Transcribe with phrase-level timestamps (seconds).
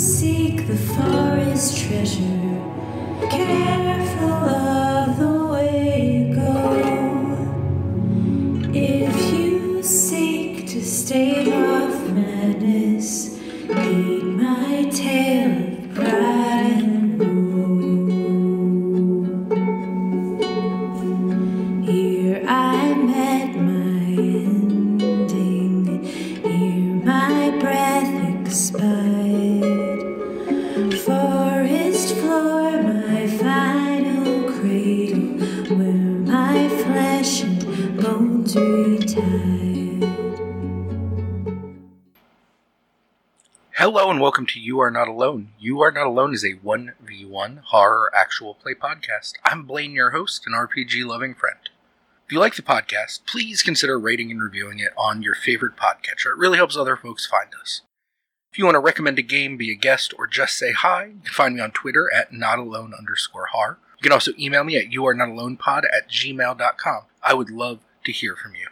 [0.00, 2.58] seek the forest treasure,
[3.28, 3.59] careful
[44.40, 45.48] welcome to You Are Not Alone.
[45.58, 49.34] You Are Not Alone is a 1v1 horror actual play podcast.
[49.44, 51.58] I'm Blaine, your host and RPG loving friend.
[52.24, 56.30] If you like the podcast, please consider rating and reviewing it on your favorite podcatcher.
[56.30, 57.82] It really helps other folks find us.
[58.50, 61.20] If you want to recommend a game, be a guest, or just say hi, you
[61.22, 63.78] can find me on Twitter at notalone underscore har.
[63.98, 67.02] You can also email me at youarenotalonepod at gmail.com.
[67.22, 68.68] I would love to hear from you.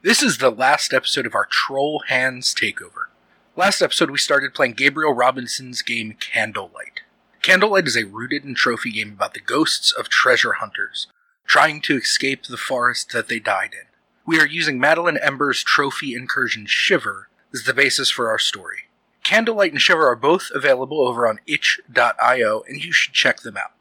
[0.00, 3.11] This is the last episode of our Troll Hands Takeover.
[3.54, 7.02] Last episode, we started playing Gabriel Robinson's game Candlelight.
[7.42, 11.06] Candlelight is a rooted and trophy game about the ghosts of treasure hunters
[11.44, 13.86] trying to escape the forest that they died in.
[14.24, 18.84] We are using Madeline Ember's trophy incursion Shiver as the basis for our story.
[19.22, 23.72] Candlelight and Shiver are both available over on itch.io, and you should check them out.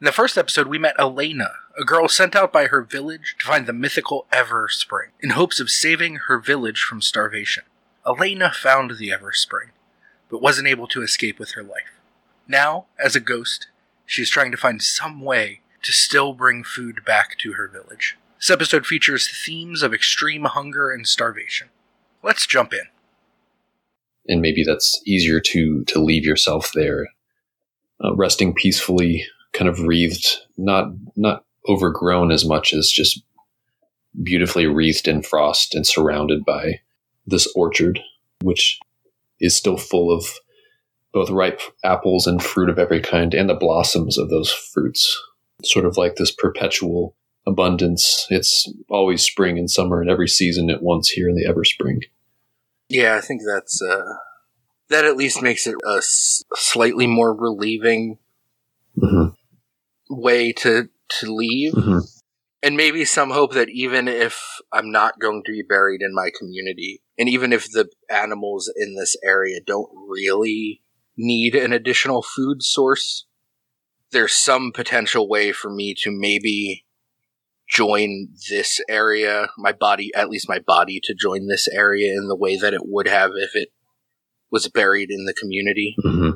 [0.00, 3.46] In the first episode, we met Elena, a girl sent out by her village to
[3.48, 7.64] find the mythical Ever Spring, in hopes of saving her village from starvation.
[8.08, 9.70] Elena found the Ever Spring,
[10.30, 12.00] but wasn't able to escape with her life.
[12.48, 13.68] Now, as a ghost,
[14.06, 18.16] she is trying to find some way to still bring food back to her village.
[18.38, 21.68] This episode features themes of extreme hunger and starvation.
[22.22, 22.86] Let's jump in.
[24.28, 27.08] and maybe that's easier to to leave yourself there,
[28.04, 30.28] uh, resting peacefully, kind of wreathed,
[30.58, 33.22] not not overgrown as much as just
[34.22, 36.80] beautifully wreathed in frost and surrounded by
[37.28, 38.00] this orchard,
[38.42, 38.78] which
[39.40, 40.26] is still full of
[41.12, 45.20] both ripe apples and fruit of every kind, and the blossoms of those fruits.
[45.64, 48.26] Sort of like this perpetual abundance.
[48.30, 52.00] It's always spring and summer, and every season at once here in the ever spring.
[52.88, 54.04] Yeah, I think that's uh,
[54.88, 58.18] that at least makes it a s- slightly more relieving
[58.96, 60.14] Mm-hmm.
[60.14, 60.88] way to
[61.20, 61.98] to leave, Mm-hmm.
[62.62, 64.40] And maybe some hope that even if
[64.72, 68.96] I'm not going to be buried in my community, and even if the animals in
[68.96, 70.82] this area don't really
[71.16, 73.26] need an additional food source,
[74.10, 76.84] there's some potential way for me to maybe
[77.68, 82.36] join this area, my body, at least my body, to join this area in the
[82.36, 83.68] way that it would have if it
[84.50, 85.94] was buried in the community.
[86.02, 86.30] hmm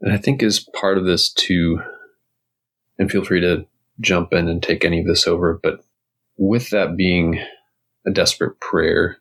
[0.00, 1.80] And I think as part of this too,
[2.98, 3.66] and feel free to
[4.00, 5.80] jump in and take any of this over, but
[6.36, 7.40] with that being
[8.06, 9.18] a desperate prayer,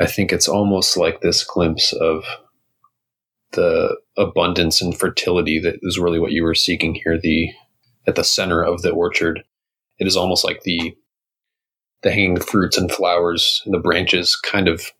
[0.00, 2.24] I think it's almost like this glimpse of
[3.52, 7.50] the abundance and fertility that is really what you were seeking here, the
[8.06, 9.42] at the center of the orchard.
[9.98, 10.96] It is almost like the
[12.02, 14.92] the hanging fruits and flowers and the branches kind of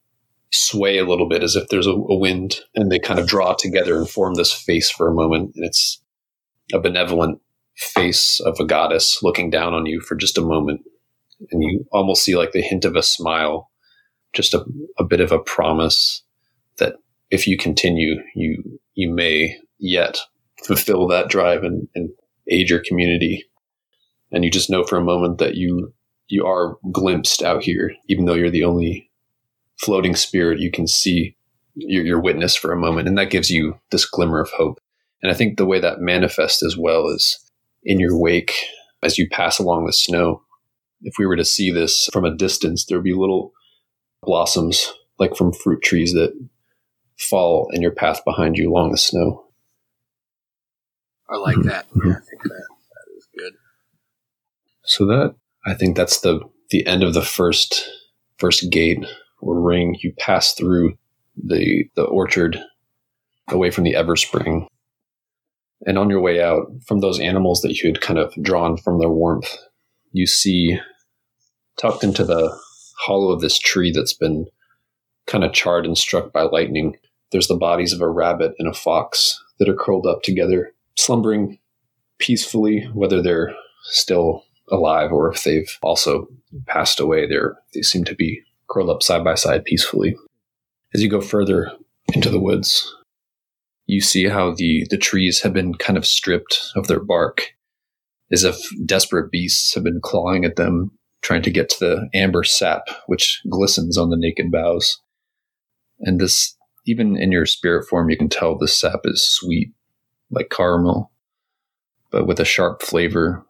[0.51, 3.53] sway a little bit as if there's a, a wind and they kind of draw
[3.53, 5.53] together and form this face for a moment.
[5.55, 6.01] And it's
[6.73, 7.41] a benevolent
[7.77, 10.83] face of a goddess looking down on you for just a moment.
[11.51, 13.71] And you almost see like the hint of a smile,
[14.33, 14.65] just a,
[14.99, 16.23] a bit of a promise
[16.79, 16.95] that
[17.31, 20.19] if you continue, you, you may yet
[20.65, 22.11] fulfill that drive and, and
[22.49, 23.45] aid your community.
[24.31, 25.93] And you just know for a moment that you,
[26.29, 29.11] you are glimpsed out here, even though you're the only
[29.77, 31.37] floating spirit, you can see
[31.75, 34.79] your, your witness for a moment, and that gives you this glimmer of hope.
[35.23, 37.39] And I think the way that manifests as well is
[37.85, 38.55] in your wake
[39.03, 40.43] as you pass along the snow.
[41.03, 43.53] If we were to see this from a distance, there would be little
[44.23, 46.33] blossoms like from fruit trees that
[47.19, 49.45] fall in your path behind you along the snow.
[51.29, 51.65] I like Mhm.
[51.65, 51.87] that.
[51.95, 53.53] Yeah, I think that that is good.
[54.85, 55.35] So that
[55.67, 56.41] I think that's the
[56.71, 57.89] the end of the first
[58.39, 59.05] first gate
[59.41, 59.97] or ring.
[60.01, 60.97] You pass through
[61.37, 62.59] the the orchard
[63.49, 64.67] away from the Everspring.
[65.87, 68.99] And on your way out from those animals that you had kind of drawn from
[68.99, 69.57] their warmth,
[70.13, 70.79] you see
[71.79, 72.57] tucked into the
[72.99, 74.47] hollow of this tree that's been
[75.27, 76.97] kind of charred and struck by lightning,
[77.33, 81.59] there's the bodies of a rabbit and a fox that are curled up together, slumbering
[82.19, 83.55] peacefully, whether they're
[83.85, 86.29] still alive or if they've also
[86.67, 87.27] passed away.
[87.27, 90.17] They're they seem to be curled up side by side peacefully.
[90.95, 91.73] As you go further
[92.13, 92.95] into the woods,
[93.87, 97.55] you see how the, the trees have been kind of stripped of their bark
[98.33, 100.91] as if desperate beasts have been clawing at them,
[101.23, 105.01] trying to get to the amber sap which glistens on the naked boughs.
[106.01, 109.73] And this, even in your spirit form, you can tell the sap is sweet,
[110.31, 111.11] like caramel,
[112.11, 113.45] but with a sharp flavor.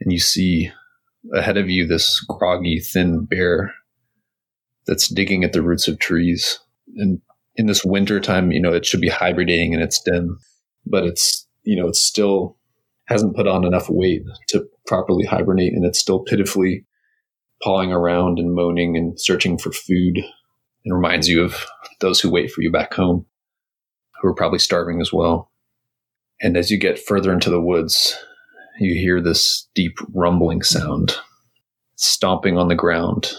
[0.00, 0.70] And you see
[1.34, 3.74] ahead of you this groggy, thin bear
[4.86, 6.60] that's digging at the roots of trees.
[6.96, 7.20] And
[7.58, 10.36] in this winter time, you know, it should be hibernating in its den,
[10.86, 12.56] but it's, you know, it's still
[13.06, 16.86] hasn't put on enough weight to properly hibernate and it's still pitifully
[17.62, 20.18] pawing around and moaning and searching for food.
[20.18, 21.66] It reminds you of
[22.00, 23.26] those who wait for you back home,
[24.20, 25.50] who are probably starving as well.
[26.40, 28.16] And as you get further into the woods,
[28.78, 31.16] you hear this deep rumbling sound,
[31.96, 33.32] stomping on the ground.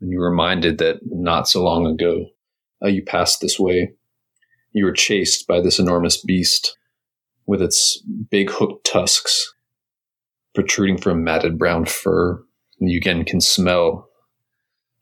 [0.00, 2.28] And you're reminded that not so long ago,
[2.82, 3.92] uh, you passed this way.
[4.72, 6.76] You were chased by this enormous beast
[7.46, 9.54] with its big hooked tusks
[10.54, 12.42] protruding from matted brown fur.
[12.80, 14.08] And you again can smell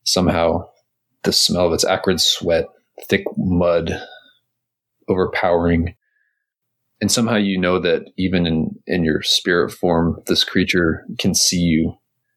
[0.05, 0.69] somehow
[1.23, 2.67] the smell of its acrid sweat,
[3.09, 3.93] thick mud,
[5.09, 5.95] overpowering.
[7.01, 11.59] And somehow you know that even in, in your spirit form, this creature can see
[11.59, 11.95] you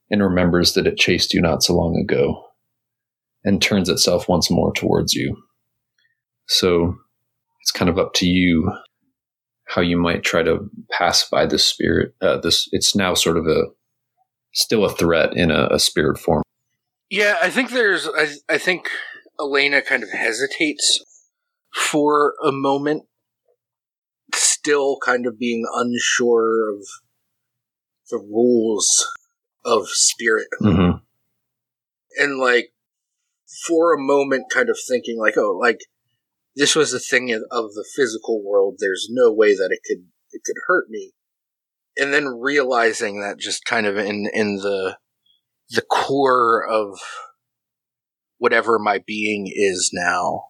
[0.09, 2.52] and remembers that it chased you not so long ago
[3.43, 5.35] and turns itself once more towards you.
[6.47, 6.95] So
[7.61, 8.71] it's kind of up to you
[9.67, 12.13] how you might try to pass by this spirit.
[12.21, 13.63] Uh, this it's now sort of a
[14.53, 16.43] still a threat in a, a spirit form.
[17.09, 18.07] Yeah, I think there's.
[18.07, 18.89] I, I think
[19.39, 21.03] Elena kind of hesitates
[21.73, 23.03] for a moment,
[24.33, 26.85] still kind of being unsure of
[28.11, 29.07] the rules
[29.65, 30.97] of spirit, Mm-hmm.
[32.21, 32.72] and like
[33.67, 35.79] for a moment, kind of thinking like, oh, like
[36.55, 38.75] this was a thing of the physical world.
[38.79, 41.13] There's no way that it could it could hurt me,
[41.97, 44.97] and then realizing that just kind of in in the
[45.69, 46.99] the core of
[48.37, 50.45] whatever my being is now,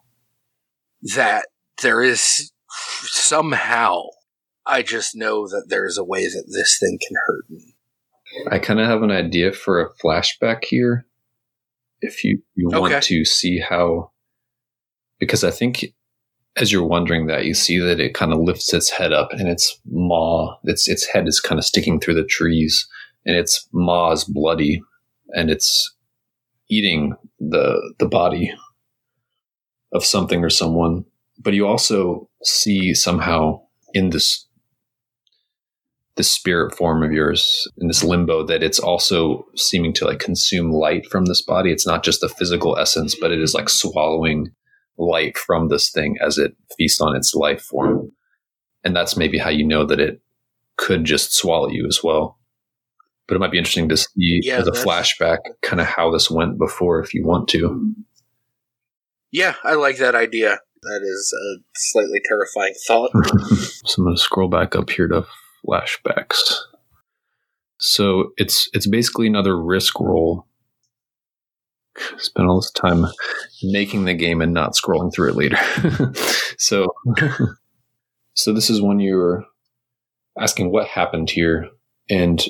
[1.15, 1.47] that
[1.81, 2.51] there is
[3.03, 4.01] somehow
[4.65, 7.75] I just know that there's a way that this thing can hurt me.
[8.49, 11.05] I kind of have an idea for a flashback here.
[12.03, 12.79] If you, you Okay.
[12.79, 14.11] want to see how,
[15.19, 15.85] because I think
[16.55, 19.47] as you're wondering that, you see that it kind of lifts its head up and
[19.47, 22.87] its maw, its its head is kind of sticking through the trees,
[23.25, 24.81] and its maw is bloody,
[25.29, 25.95] and it's
[26.69, 28.53] eating the the body
[29.93, 31.05] of something or someone.
[31.39, 33.61] But you also see somehow
[33.93, 34.45] in this
[36.15, 40.71] this spirit form of yours in this limbo that it's also seeming to like consume
[40.71, 41.71] light from this body.
[41.71, 44.51] It's not just the physical essence, but it is like swallowing
[44.97, 48.11] light from this thing as it feasts on its life form.
[48.83, 50.21] And that's maybe how you know that it
[50.77, 52.37] could just swallow you as well.
[53.27, 56.29] But it might be interesting to see Yeah, as a flashback kind of how this
[56.29, 57.95] went before if you want to.
[59.31, 60.59] Yeah, I like that idea.
[60.83, 63.11] That is a slightly terrifying thought.
[63.85, 65.25] so I'm going to scroll back up here to
[65.67, 66.41] flashbacks.
[67.79, 70.47] So it's it's basically another risk roll.
[72.17, 73.05] Spend all this time
[73.61, 75.57] making the game and not scrolling through it later.
[76.57, 76.87] so
[78.33, 79.45] so this is when you're
[80.39, 81.69] asking what happened here,
[82.09, 82.43] and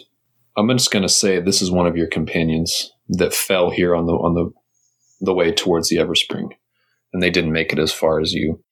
[0.55, 4.05] I'm just going to say this is one of your companions that fell here on
[4.05, 4.51] the on the
[5.21, 6.49] the way towards the Everspring,
[7.11, 8.63] and they didn't make it as far as you,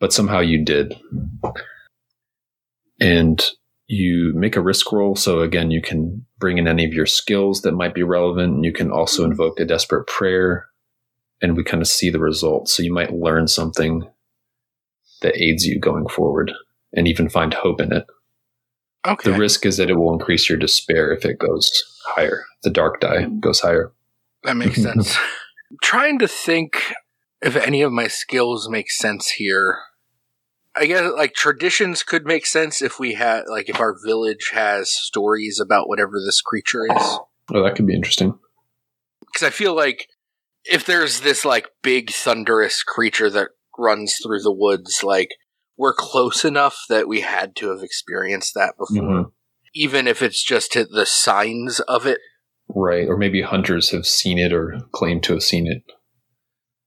[0.00, 0.94] but somehow you did
[3.00, 3.42] and
[3.90, 5.16] you make a risk roll.
[5.16, 8.54] So again, you can bring in any of your skills that might be relevant.
[8.54, 9.32] And you can also mm-hmm.
[9.32, 10.68] invoke a desperate prayer,
[11.42, 12.72] and we kind of see the results.
[12.72, 14.08] So you might learn something
[15.22, 16.52] that aids you going forward,
[16.92, 18.06] and even find hope in it.
[19.04, 19.32] Okay.
[19.32, 21.68] The risk is that it will increase your despair if it goes
[22.04, 22.44] higher.
[22.62, 23.40] The dark die mm.
[23.40, 23.92] goes higher.
[24.44, 25.18] That makes sense.
[25.82, 26.94] Trying to think
[27.42, 29.78] if any of my skills make sense here.
[30.80, 34.90] I guess like traditions could make sense if we had like if our village has
[34.90, 37.18] stories about whatever this creature is.
[37.52, 38.38] Oh, that could be interesting.
[39.26, 40.08] Because I feel like
[40.64, 45.28] if there's this like big thunderous creature that runs through the woods, like
[45.76, 49.02] we're close enough that we had to have experienced that before.
[49.02, 49.32] Mhm.
[49.74, 52.20] Even if it's just the signs of it.
[52.74, 53.06] Right.
[53.06, 55.82] Or maybe hunters have seen it or claim to have seen it.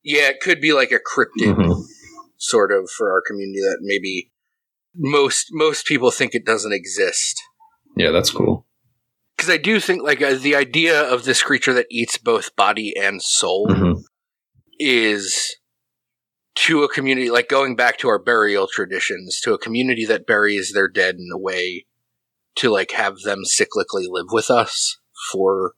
[0.01, 1.55] Yeah, it could be like a cryptid.
[1.55, 1.85] Mhm.
[2.43, 4.31] Sort of for our community that maybe
[4.95, 7.41] most most people think it doesn't exist
[7.95, 8.65] Yeah, that's cool.
[9.35, 12.93] because i do think like uh, the idea of this creature that eats both body
[12.95, 14.03] and soul Mhm.
[14.79, 15.55] is
[16.55, 20.71] to a community like going back to our burial traditions to a community that buries
[20.73, 21.85] their dead in a way
[22.55, 25.00] to like have them cyclically live with us
[25.31, 25.73] for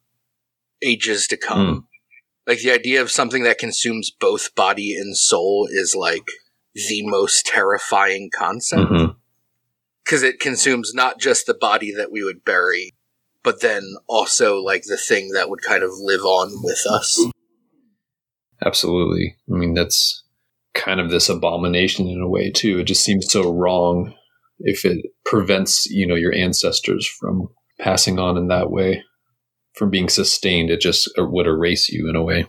[0.84, 1.68] ages to come.
[1.68, 1.84] Mm.
[2.46, 6.26] Like the idea of something that consumes both body and soul is like
[6.76, 9.12] the most terrifying concept mm-hmm.
[10.04, 12.94] because it consumes not just the body that we would bury,
[13.44, 17.26] but then also like the thing that would kind of live on with us.
[18.64, 19.38] Absolutely.
[19.50, 20.24] I mean, that's
[20.74, 22.80] kind of this abomination in a way too.
[22.80, 24.14] It just seems so wrong
[24.60, 27.48] if it prevents, you know, your ancestors from
[27.80, 29.04] passing on in that way,
[29.74, 30.70] from being sustained.
[30.70, 32.48] It just would erase you in a way.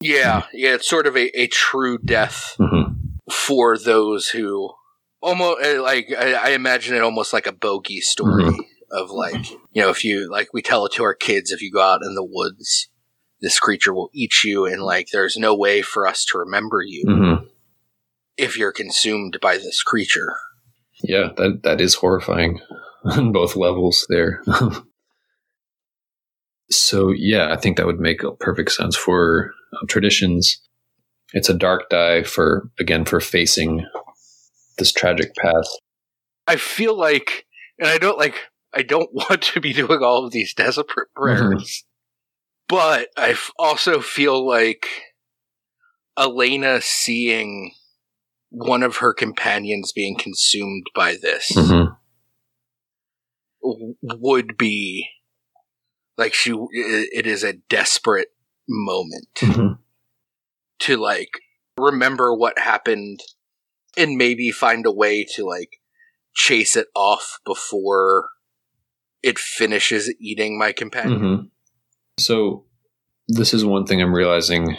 [0.00, 2.94] Yeah, yeah, it's sort of a, a true death hmm
[3.30, 4.70] for those who
[5.20, 8.64] almost like I, I imagine it almost like a bogey story Mhm.
[8.90, 11.70] of like you know if you like we tell it to our kids if you
[11.70, 12.88] go out in the woods
[13.42, 17.04] this creature will eat you and like there's no way for us to remember you
[17.06, 17.44] hmm
[18.38, 20.36] if you're consumed by this creature
[21.02, 22.60] Yeah, that that is horrifying
[23.04, 24.42] on both levels there.
[26.70, 30.60] so yeah, I think that would make perfect sense for uh, traditions.
[31.32, 33.86] It's a dark die for again for facing
[34.78, 35.80] this tragic past.
[36.46, 37.46] I feel like
[37.78, 38.36] and I don't like
[38.72, 41.84] I don't want to be doing all of these desperate prayers
[42.68, 44.86] but I f- also feel like
[46.18, 47.72] Elena seeing
[48.50, 51.96] one of her companions being consumed by this Mhm.
[53.62, 55.08] w- would be
[56.18, 58.28] like she it is a desperate
[58.68, 59.78] moment Mhm.
[60.80, 61.30] to like
[61.78, 63.20] remember what happened
[63.96, 65.80] and maybe find a way to like
[66.34, 68.28] chase it off before
[69.22, 71.50] it finishes eating my companion Mhm.
[72.18, 72.66] So
[73.28, 74.76] this is one thing I'm realizing.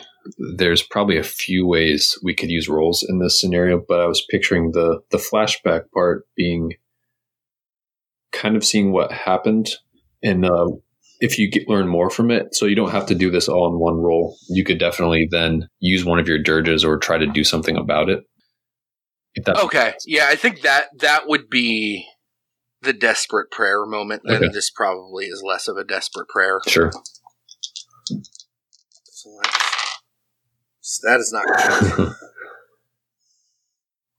[0.58, 4.26] There's probably a few ways we could use rolls in this scenario, but I was
[4.30, 6.74] picturing the the flashback part being
[8.32, 9.70] kind of seeing what happened,
[10.22, 10.68] and uh,
[11.20, 13.68] if you get, learn more from it, so you don't have to do this all
[13.68, 14.38] in one roll.
[14.50, 18.10] You could definitely then use one of your dirges or try to do something about
[18.10, 18.24] it.
[19.48, 19.94] Okay.
[20.06, 22.06] Yeah, I think that that would be
[22.82, 24.22] the desperate prayer moment.
[24.26, 24.50] Then Okay.
[24.54, 26.60] this probably is less of a desperate prayer.
[26.68, 26.92] sure.
[29.04, 31.46] So that's- that is not
[31.98, 32.14] good.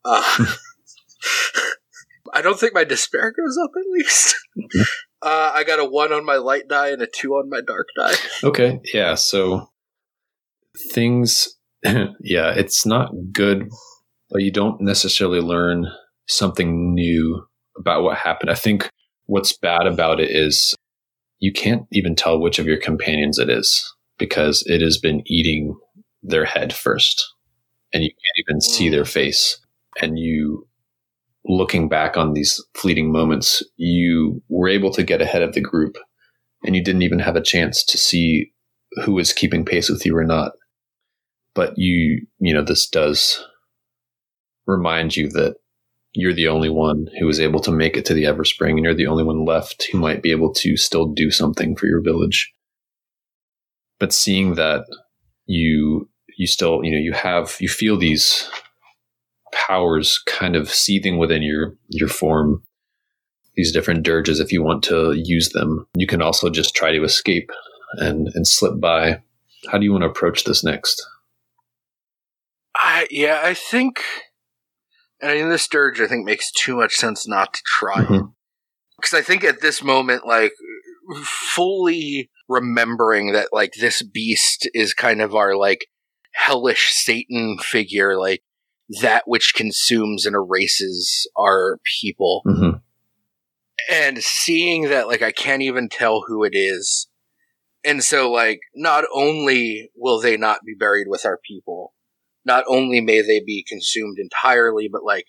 [0.03, 0.23] Uh,
[2.33, 4.35] I don't think my despair goes up at least.
[5.23, 7.89] Uh, I got a one on my light die and a two on my dark
[7.97, 8.15] die.
[8.43, 9.15] Okay, yeah.
[9.15, 9.71] So
[10.93, 13.69] things, yeah, it's not good,
[14.31, 15.87] but you don't necessarily learn
[16.27, 17.47] something new
[17.77, 18.51] about what happened.
[18.51, 18.89] I think
[19.27, 20.75] what's bad about it is
[21.39, 25.77] you can't even tell which of your companions it is because it has been eating
[26.23, 27.35] their head first,
[27.93, 29.59] and you can't even see their face.
[30.01, 30.69] And you,
[31.45, 35.97] looking back on these fleeting moments, you were able to get ahead of the group
[36.63, 38.53] and you didn't even have a chance to see
[39.05, 40.53] who was keeping pace with you or not.
[41.55, 43.45] But you, you know, this does
[44.67, 45.57] remind you that
[46.13, 48.95] you're the only one who was able to make it to the Everspring, and you're
[48.95, 52.53] the only one left who might be able to still do something for your village.
[53.99, 54.85] But seeing that
[55.47, 58.49] you, you still, you know, you have, you feel these
[59.53, 62.63] powers kind of seething within your your form
[63.57, 65.87] these different dirges if you want to use them.
[65.95, 67.51] You can also just try to escape
[67.95, 69.23] and and slip by.
[69.71, 71.05] How do you want to approach this next?
[72.77, 74.03] I yeah, I think,
[75.21, 78.29] and I mean, this dirge I think makes too much sense not to try mm-hmm.
[78.97, 80.53] because I think at this moment, like
[81.23, 85.87] fully remembering that like this beast is kind of our like
[86.33, 88.43] hellish Satan figure, like
[89.01, 92.83] that which consumes and erases our people, Mhm.
[93.91, 97.09] and seeing that like I can't even tell who it is.
[97.85, 101.95] And so like not only will they not be buried with our people,
[102.45, 105.27] not only may they be consumed entirely, but like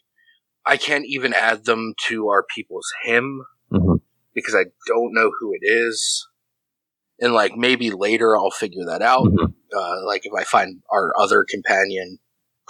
[0.65, 4.01] I can't even add them to our people's hymn Mhm.
[4.33, 6.27] because I don't know who it is.
[7.19, 9.25] And like maybe later I'll figure that out.
[9.25, 9.53] Mhm.
[9.73, 12.19] Uh, like if I find our other companion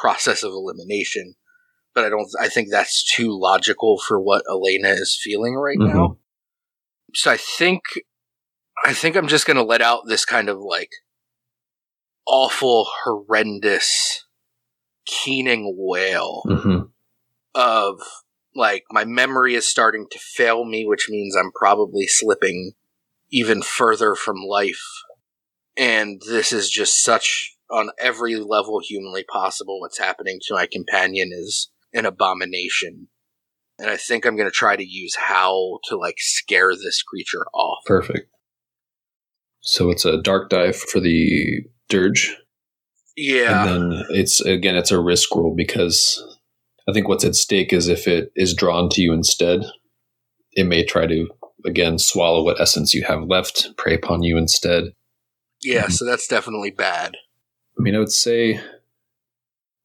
[0.02, 1.36] process of elimination.
[1.94, 5.94] But I don't, I think that's too logical for what Elena is feeling right Mhm.
[5.94, 6.18] now.
[7.14, 7.82] So I think,
[8.86, 10.90] I think I'm just going to let out this kind of like
[12.26, 14.26] awful, horrendous,
[15.06, 16.92] keening wail Mhm.
[17.54, 18.00] of
[18.56, 22.74] like my memory is starting to fail me, which means I'm probably slipping
[23.30, 24.84] even further from life.
[25.78, 31.32] And this is just such on every level humanly possible what's happening to my companion
[31.32, 33.08] is an abomination.
[33.80, 37.46] And I think I'm going to try to use Howl to like scare this creature
[37.54, 37.80] off.
[37.86, 38.30] Perfect.
[39.62, 42.38] So it's a dark dive for the dirge.
[43.16, 43.66] Yeah.
[43.66, 46.22] And then it's again it's a risk roll because
[46.88, 49.64] I think what's at stake is if it is drawn to you instead,
[50.54, 51.28] it may try to
[51.66, 54.94] again swallow what essence you have left, prey upon you instead.
[55.62, 55.92] Yeah, mm-hmm.
[55.92, 57.18] so that's definitely bad.
[57.78, 58.62] I mean, I would say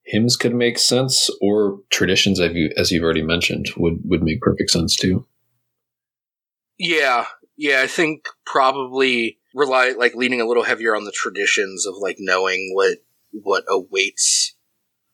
[0.04, 4.40] hymns could make sense, or traditions, as you as you've already mentioned, would would make
[4.40, 5.26] perfect sense too.
[6.78, 7.26] Yeah,
[7.56, 12.16] yeah, I think probably rely like leaning a little heavier on the traditions of like
[12.18, 12.98] knowing what
[13.32, 14.54] what awaits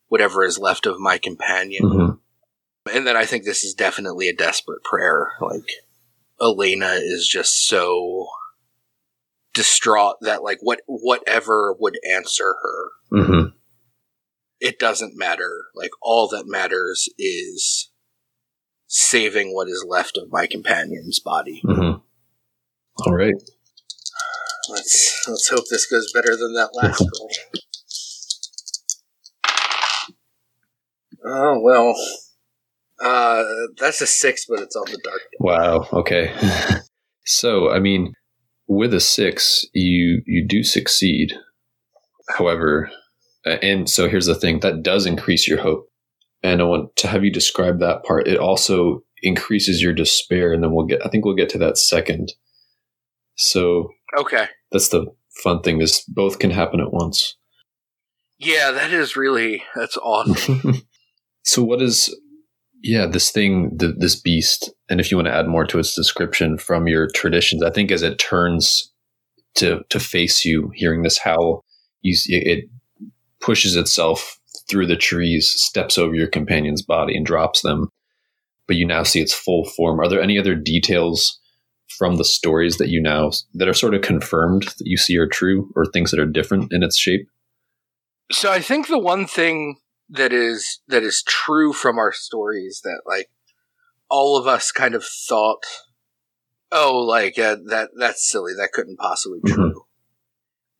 [0.08, 1.84] whatever is left of my companion.
[1.84, 2.96] Mm-hmm.
[2.96, 5.32] And then I think this is definitely a desperate prayer.
[5.40, 5.68] Like
[6.40, 8.26] Elena is just so
[9.54, 13.48] distraught that like what whatever would answer her Mm-hmm.
[14.60, 17.90] it doesn't matter like all that matters is
[18.86, 21.98] saving what is left of my companion's body Mm-hmm.
[23.06, 23.34] All right.
[24.70, 27.30] let's let's hope this goes better than that last roll
[31.24, 31.94] oh well
[33.02, 33.44] uh
[33.78, 35.88] that's a six but it's on the dark Wow.
[35.92, 36.32] Okay.
[37.24, 38.12] so, I mean,
[38.68, 41.32] with a six, you you do succeed.
[42.36, 42.90] However,
[43.46, 45.88] uh, and so here's the thing that does increase your hope.
[46.42, 48.26] And I want to have you describe that part.
[48.26, 51.04] It also increases your despair, and then we'll get.
[51.04, 52.32] I think we'll get to that second.
[53.36, 53.88] So
[54.18, 55.06] okay that's the
[55.42, 57.36] fun thing is both can happen at once.
[58.38, 60.82] yeah that is really that's awesome
[61.42, 62.14] so what is
[62.82, 65.96] yeah this thing th- this beast and if you want to add more to its
[65.96, 68.92] description from your traditions i think as it turns
[69.54, 71.64] to to face you hearing this howl
[72.02, 72.68] you it
[73.40, 77.90] pushes itself through the trees steps over your companion's body and drops them.
[78.66, 80.00] But you now see its full form.
[80.00, 81.38] Are there any other details
[81.88, 85.26] from the stories that you now that are sort of confirmed that you see are
[85.26, 87.28] true or things that are different in its shape?
[88.30, 89.76] So I think the one thing
[90.08, 93.28] that is that is true from our stories that like
[94.12, 95.64] all of us kind of thought,
[96.70, 98.52] oh, like uh, that that's silly.
[98.54, 99.54] That couldn't possibly be Mhm.
[99.54, 99.86] true.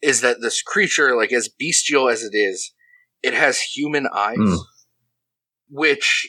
[0.02, 2.74] Is that this creature, like as bestial as it is,
[3.22, 4.58] it has human eyes, Mm.
[5.70, 6.28] which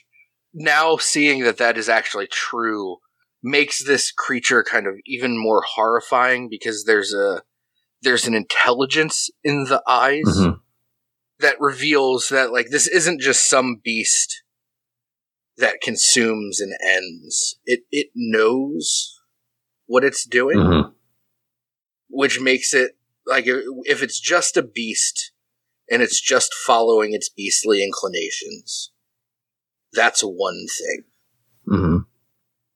[0.54, 3.00] now seeing that that is actually true
[3.42, 7.44] makes this creature kind of even more horrifying because there's a
[8.02, 10.62] there's an intelligence in the eyes Mhm.
[11.40, 14.43] that reveals that like this isn't just some beast
[15.58, 17.60] that consumes and ends.
[17.66, 19.20] It it knows
[19.86, 20.94] what it's doing, Mhm.
[22.10, 25.32] which makes it like if it's just a beast
[25.90, 28.92] and it's just following its beastly inclinations,
[29.92, 31.04] that's one thing.
[31.68, 32.06] Mhm.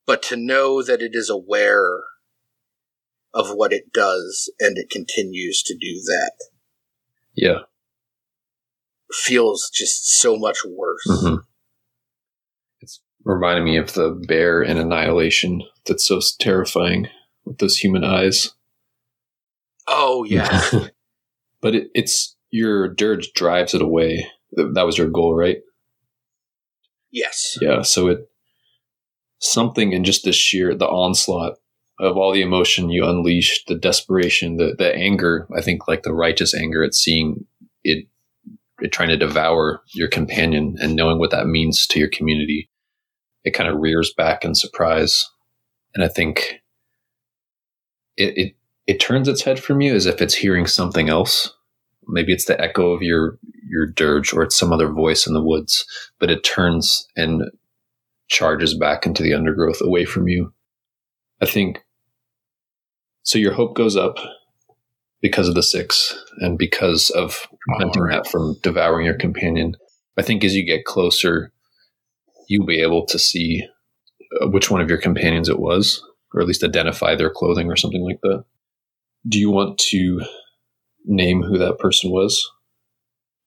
[0.05, 2.03] But to know that it is aware
[3.33, 6.31] of what it does and it continues to do that
[7.35, 7.59] yeah
[9.11, 11.05] feels just so much worse.
[11.07, 11.39] Mhm.
[13.27, 17.07] It's reminding me of the bear in Annihilation that's so terrifying
[17.45, 18.53] with those human eyes.
[19.87, 20.63] Oh yeah.
[21.61, 24.27] but it, it's your dirge drives it away.
[24.53, 25.57] That was your goal, right?
[27.11, 27.57] yes.
[27.61, 27.81] Yeah.
[27.81, 28.29] So it
[29.39, 31.57] something in just the sheer the onslaught
[31.99, 35.47] of all the emotion you unleash, the desperation, the the anger.
[35.55, 37.45] I think like the righteous anger at seeing
[37.83, 38.07] it,
[38.79, 42.69] it trying to devour your companion and knowing what that means to your community.
[43.47, 45.25] It kind of rears back in surprise,
[45.95, 46.59] and I think
[48.17, 48.55] it it
[48.87, 51.53] it turns its head from you as if it's hearing something else.
[52.09, 55.41] Maybe it's the echo of your your dirge, or it's some other voice in the
[55.41, 55.85] woods.
[56.19, 57.43] But it turns and
[58.27, 60.51] charges back into the undergrowth away from you.
[61.41, 61.85] I think
[63.23, 63.39] so.
[63.39, 64.17] Your hope goes up
[65.21, 68.25] because of the six and because of preventing Alright.
[68.25, 69.77] that from devouring your companion.
[70.17, 71.53] I think as you get closer,
[72.47, 73.63] you'll be able to see
[74.41, 77.75] uh, which one of your companions it was, or at least identify their clothing or
[77.75, 78.45] something like that.
[79.27, 80.21] Do you want to
[81.05, 82.49] name who that person was?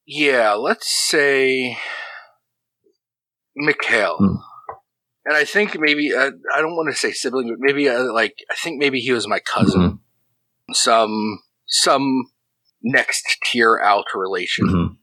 [0.06, 1.76] Yeah, let's say
[3.56, 4.16] Mikhail.
[4.18, 4.34] Hmm.
[5.26, 8.34] And I think maybe, uh, I don't want to say sibling, but maybe, uh, like,
[8.50, 9.80] I think maybe he was my cousin.
[9.80, 10.72] Mm-hmm.
[10.72, 12.24] Some, some
[12.82, 14.66] next tier out relation.
[14.66, 14.96] Mhm.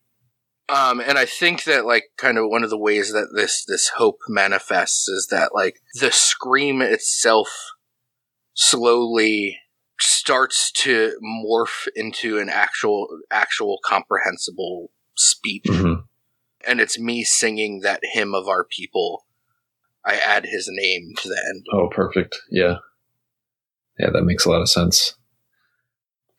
[0.69, 3.89] Um, and I think that like kind of one of the ways that this this
[3.97, 7.47] hope manifests is that like the scream itself
[8.53, 9.59] slowly
[9.99, 16.03] starts to morph into an actual actual comprehensible speech Mhm.
[16.67, 19.25] and it's me singing that hymn of our people
[20.05, 22.35] i add his name to the end Oh, perfect.
[22.51, 22.75] Yeah.
[23.97, 25.15] Yeah, that makes a lot of sense.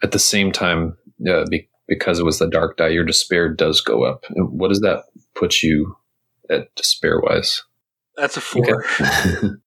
[0.01, 3.81] At the same time, yeah, be, because it was the dark die, your despair does
[3.81, 4.25] go up.
[4.29, 5.97] And what does that put you
[6.51, 7.65] at despair wise?
[8.17, 8.85] that's a four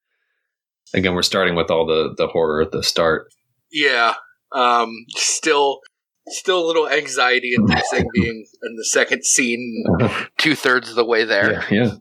[0.94, 3.34] Again, we're starting with all the, the horror at the start.
[3.72, 4.16] yeah
[4.54, 5.80] um still
[6.28, 9.84] still a little anxiety inducing being in the second scene
[10.38, 11.92] two-thirds of the way there Yeah, yeah.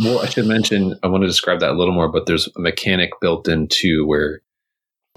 [0.00, 2.60] Well, I should mention, I want to describe that a little more, but there's a
[2.60, 4.42] mechanic built in too where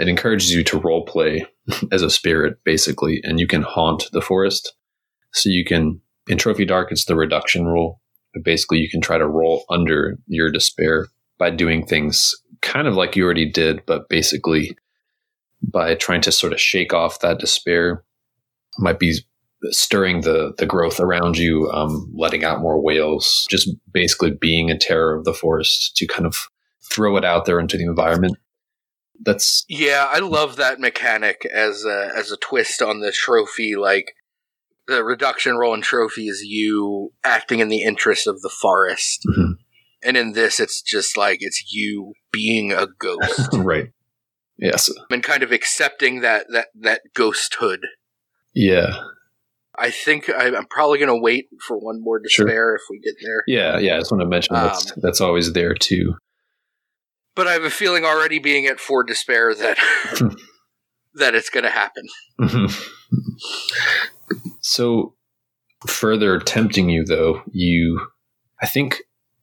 [0.01, 1.45] it encourages you to role play
[1.91, 4.73] as a spirit, basically, and you can haunt the forest.
[5.31, 8.01] So you can, in Trophy Dark, it's the reduction rule.
[8.33, 12.95] But basically, you can try to roll under your despair by doing things kind of
[12.95, 14.75] like you already did, but basically
[15.61, 18.03] by trying to sort of shake off that despair.
[18.79, 19.19] Might be
[19.65, 24.77] stirring the the growth around you, um, letting out more wails, just basically being a
[24.77, 26.47] terror of the forest to kind of
[26.91, 28.37] throw it out there into the environment.
[29.23, 33.75] That's Yeah, I love that mechanic as a as a twist on the trophy.
[33.75, 34.13] Like
[34.87, 39.53] the reduction roll in trophy is you acting in the interest of the forest, Mhm.
[40.03, 43.91] and in this, it's just like it's you being a ghost right.
[44.57, 44.89] Yes.
[45.09, 47.79] and kind of accepting that that that ghosthood.
[48.53, 48.95] Yeah.
[49.77, 52.45] I think I, I'm probably going to wait for one more Sure.
[52.45, 53.43] despair if we get there.
[53.47, 53.79] Yeah.
[53.79, 53.95] Yeah.
[53.95, 56.15] I just want to mention that's that's always there too.
[57.35, 59.77] But I have a feeling already being at four despair that
[61.15, 62.07] that it's going to happen.
[64.61, 65.15] So
[65.87, 68.07] further tempting you though, you
[68.61, 69.01] I think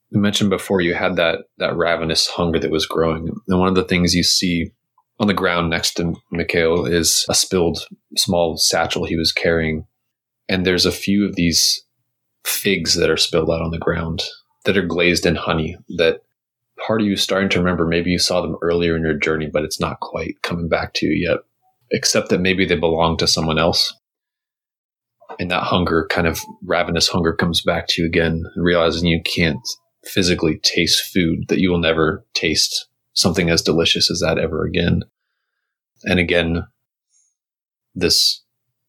[0.09, 3.29] you mentioned before you had that that ravenous hunger that was growing.
[3.47, 4.71] And one of the things you see
[5.19, 7.85] on the ground next to Mikhail is a spilled
[8.17, 9.85] small satchel he was carrying.
[10.47, 11.83] And there's a few of these
[12.45, 14.23] figs that are spilled out on the ground
[14.65, 16.21] that are glazed in honey that
[16.85, 19.63] part of you starting to remember maybe you saw them earlier in your journey, but
[19.63, 21.39] it's not quite coming back to you yet
[21.91, 23.93] except that maybe they belong to someone else.
[25.39, 29.61] And that hunger, kind of ravenous hunger, comes back to you again, realizing you can't
[30.03, 35.01] physically taste food, that you will never taste something as delicious as that ever again.
[36.03, 36.63] And again,
[37.95, 38.43] this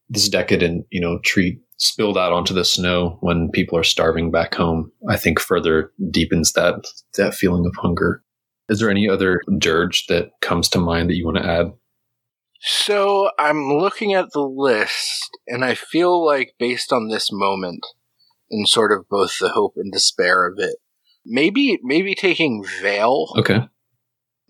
[0.08, 4.54] this decadent, you know, treat spilled out onto the snow when people are starving back
[4.54, 6.84] home, I think further deepens that
[7.16, 8.22] that feeling of hunger.
[8.68, 11.72] Is there any other dirge that comes to mind that you want to add?
[12.60, 17.84] So I'm looking at the list, and I feel like based on this moment,
[18.50, 20.76] and sort of both the hope and despair of it,
[21.24, 23.66] maybe maybe taking Veil, Okay.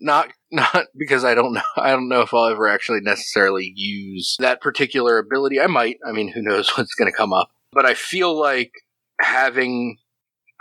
[0.01, 4.35] Not not because I don't know I don't know if I'll ever actually necessarily use
[4.39, 5.59] that particular ability.
[5.61, 5.97] I might.
[6.05, 7.49] I mean, who knows what's going to come up.
[7.71, 8.71] But I feel like
[9.19, 9.97] having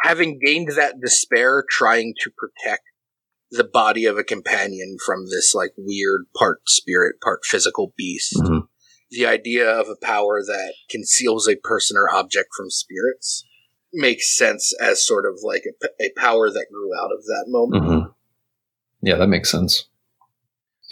[0.02, 2.82] having gained that despair, trying to protect
[3.50, 8.36] the body of a companion from this like weird part spirit, part physical beast.
[8.36, 8.68] Mhm.
[9.10, 13.44] The idea of a power that conceals a person or object from spirits
[13.92, 15.64] makes sense as sort of like
[16.00, 17.84] a power that grew out of that moment.
[17.84, 18.10] hmm
[19.02, 19.86] Yeah, that makes sense.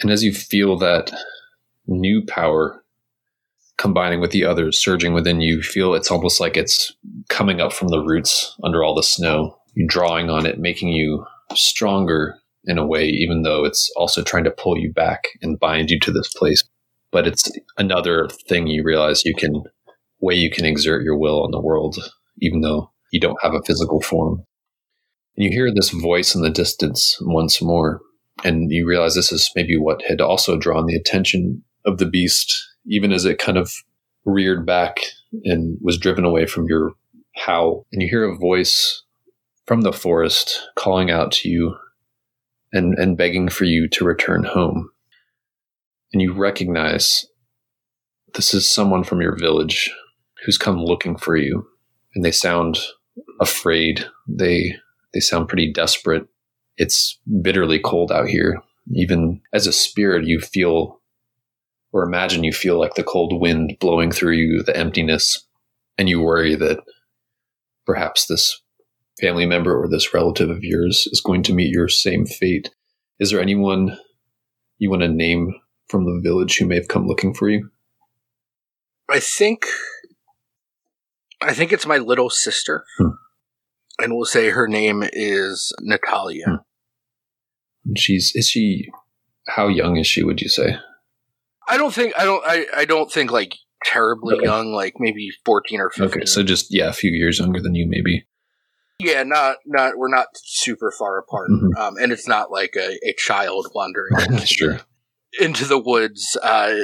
[0.01, 1.11] And as you feel that
[1.87, 2.83] new power
[3.77, 6.93] combining with the others surging within you, you feel it's almost like it's
[7.29, 9.57] coming up from the roots under all the snow.
[9.73, 14.43] You drawing on it, making you stronger in a way, even though it's also trying
[14.43, 16.63] to pull you back and bind you to this place.
[17.11, 19.63] But it's another thing you realize you can
[20.21, 21.97] way you can exert your will on the world,
[22.41, 24.45] even though you don't have a physical form.
[25.39, 28.01] And you hear this voice in the distance once more,
[28.43, 32.53] and you realize this is maybe what had also drawn the attention of the beast,
[32.85, 33.71] even as it kind of
[34.25, 34.97] reared back
[35.45, 36.91] and was driven away from your
[37.37, 37.87] howl.
[37.93, 39.01] And you hear a voice
[39.65, 41.77] from the forest calling out to you
[42.73, 44.89] and, and begging for you to return home.
[46.11, 47.25] And you recognize
[48.33, 49.89] this is someone from your village
[50.43, 51.65] who's come looking for you.
[52.13, 52.77] And they sound
[53.39, 54.05] afraid.
[54.27, 54.75] They
[55.13, 56.27] they sound pretty desperate.
[56.77, 58.61] It's bitterly cold out here.
[58.93, 60.99] Even as a spirit, you feel
[61.91, 65.45] or imagine you feel like the cold wind blowing through you, the emptiness,
[65.97, 66.79] and you worry that
[67.85, 68.61] perhaps this
[69.19, 72.69] family member or this relative of yours is going to meet your same fate.
[73.19, 73.97] Is there anyone
[74.77, 75.53] you want to name
[75.87, 77.69] from the village who may have come looking for you?
[79.09, 79.65] I think
[81.41, 82.85] I think it's my little sister.
[82.97, 83.09] Hmm.
[84.01, 86.45] And we'll say her name is Natalia.
[87.85, 87.93] Hmm.
[87.95, 88.89] She's is she
[89.47, 90.75] how young is she, would you say?
[91.67, 94.45] I don't think I don't I, I don't think like terribly Okay.
[94.45, 96.21] young, like maybe fourteen or fifteen.
[96.21, 98.25] Okay, so just yeah, a few years younger than you, maybe.
[98.99, 101.77] yeah, not not we're not super far apart, Mhm.
[101.79, 104.73] um, and it's not like a, a child wandering into, Sure.
[105.39, 106.37] the, into the woods.
[106.43, 106.75] Uh,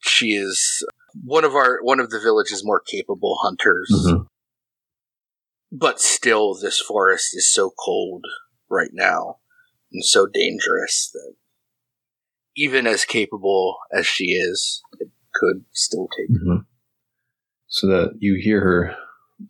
[0.00, 0.84] she is
[1.24, 4.26] one of our one of the village's more capable hunters, Mhm.
[5.74, 8.24] But still, this forest is so cold
[8.70, 9.38] right now
[9.92, 11.34] and so dangerous that
[12.56, 16.30] even as capable as she is, it could still take.
[16.30, 16.64] Mhm.
[17.66, 18.96] So that you hear her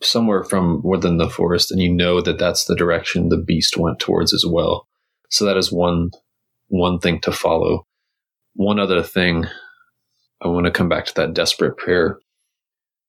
[0.02, 4.00] somewhere from within the forest, and you know that that's the direction the beast went
[4.00, 4.88] towards as well.
[5.28, 6.10] So that is one
[6.68, 7.86] one thing to follow.
[8.54, 9.46] One other thing,
[10.40, 12.18] I want to come back to that desperate prayer.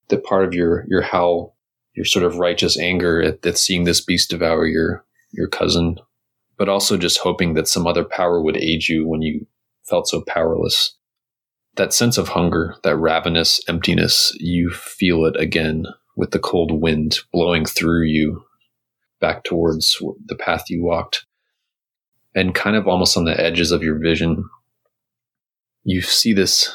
[0.08, 1.55] That part of your your howl,
[1.96, 5.98] your sort of righteous anger at, at seeing this beast devour your your cousin,
[6.56, 9.46] but also just hoping that some other power would aid you when you
[9.84, 10.96] felt so powerless
[11.76, 17.18] that sense of hunger, that ravenous emptiness, you feel it again with the cold wind
[17.32, 18.44] blowing through you
[19.20, 21.26] back towards the path you walked.
[22.34, 24.44] And kind of almost on the edges of your vision,
[25.84, 26.70] you see this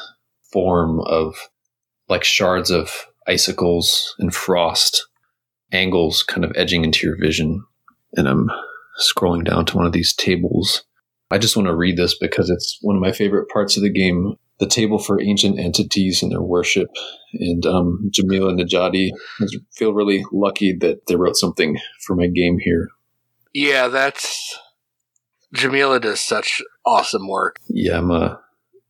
[0.52, 1.48] form of
[2.08, 5.06] like shards of icicles and frost,
[5.72, 7.64] angles kind of edging into your vision.
[8.14, 8.50] And I'm
[9.00, 10.84] scrolling down to one of these tables.
[11.30, 13.90] I just want to read this because it's one of my favorite parts of the
[13.90, 16.88] game the table for ancient entities and their worship.
[17.34, 22.58] And um, Jamila Nedjadi, I feel really lucky that they wrote something for my game
[22.60, 22.88] here.
[23.52, 24.56] Yeah, that's
[25.52, 27.56] Jamila does such awesome work.
[27.68, 28.40] Yeah, I'm a,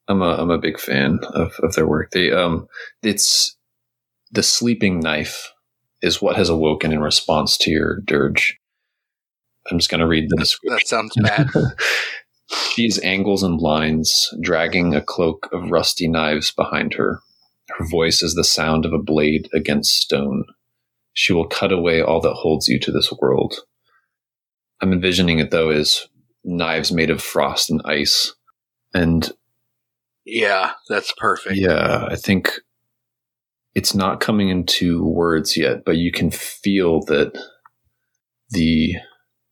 [0.09, 2.11] I'm a, I'm a big fan of, of their work.
[2.11, 2.67] They, um,
[3.03, 3.57] it's
[4.31, 5.53] the sleeping knife
[6.03, 8.59] is what has awoken in response to your dirge.
[9.71, 10.77] I'm just going to read the description.
[10.77, 11.49] That sounds bad.
[12.75, 17.21] She's angles and lines, dragging a cloak of rusty knives behind her.
[17.79, 20.45] Her voice is the sound of a blade against stone.
[21.15, 23.55] She will cut away all that holds you to this world.
[24.81, 26.09] I'm envisioning it though as
[26.45, 28.35] knives made of frost and ice.
[28.93, 29.31] And
[30.25, 31.57] yeah, that's perfect.
[31.57, 32.61] yeah, I think
[33.75, 37.33] it's not coming into words yet, but you can feel that
[38.51, 38.95] the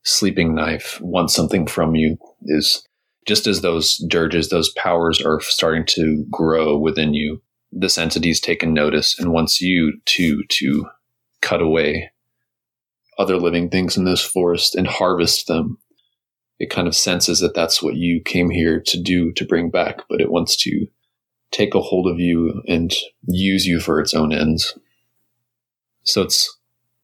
[0.03, 2.83] sleeping knife wants something from you is
[3.27, 7.41] just as those dirges, those powers are starting to grow within you.
[7.71, 10.85] This entity's taken notice and wants you to to
[11.41, 12.11] cut away
[13.17, 15.77] other living things in this forest and harvest them.
[16.59, 20.01] It kind of senses that that's what you came here to do to bring back,
[20.09, 20.87] but it wants to
[21.51, 22.93] take a hold of you and
[23.27, 24.77] use you for its own ends.
[26.03, 26.57] So it's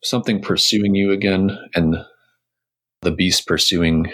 [0.04, 1.98] something pursuing you again, and
[3.02, 4.12] the beast pursuing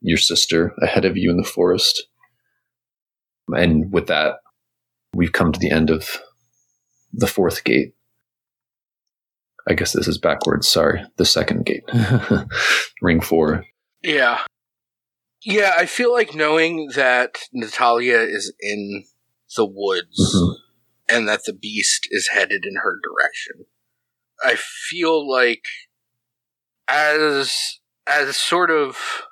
[0.00, 2.06] your sister ahead of you in the forest.
[3.48, 4.36] And with that,
[5.14, 6.20] we've come to the end of
[7.12, 7.94] the fourth gate.
[9.68, 10.68] I guess this is backwards.
[10.68, 11.84] Sorry, the second gate.
[13.02, 13.64] Ring four.
[14.02, 14.40] Yeah.
[15.42, 19.04] Yeah, I feel like knowing that Natalia is in
[19.56, 20.56] the woods Mhm.
[21.08, 23.66] and that the beast is headed in her direction.
[24.42, 25.64] I feel like
[26.88, 29.22] as as sort of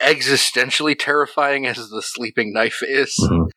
[0.00, 3.50] existentially terrifying as the sleeping knife is, Mhm.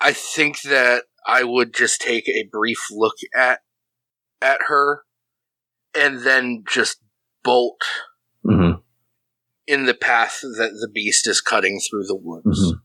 [0.00, 3.60] I think that I would just take a brief look at
[4.40, 5.04] at her
[5.94, 7.00] and then just
[7.42, 7.82] bolt
[8.44, 8.82] Mhm.
[9.66, 12.72] in the path that the beast is cutting through the woods.
[12.72, 12.82] Mhm.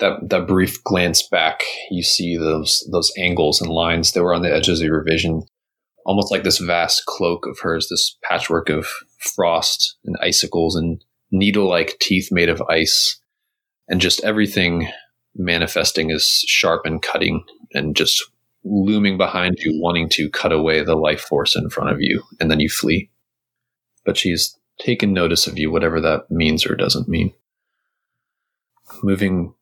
[0.00, 4.42] That that brief glance back, you see those those angles and lines that were on
[4.42, 5.42] the edges of your vision,
[6.06, 8.86] almost like this vast cloak of hers, this patchwork of
[9.18, 13.20] frost and icicles and needle-like teeth made of ice,
[13.88, 14.88] and just everything
[15.34, 18.24] manifesting as sharp and cutting, and just
[18.64, 22.50] looming behind you, wanting to cut away the life force in front of you, and
[22.50, 23.10] then you flee.
[24.04, 27.32] But she's taken notice of you, whatever that means or doesn't mean
[29.02, 29.54] moving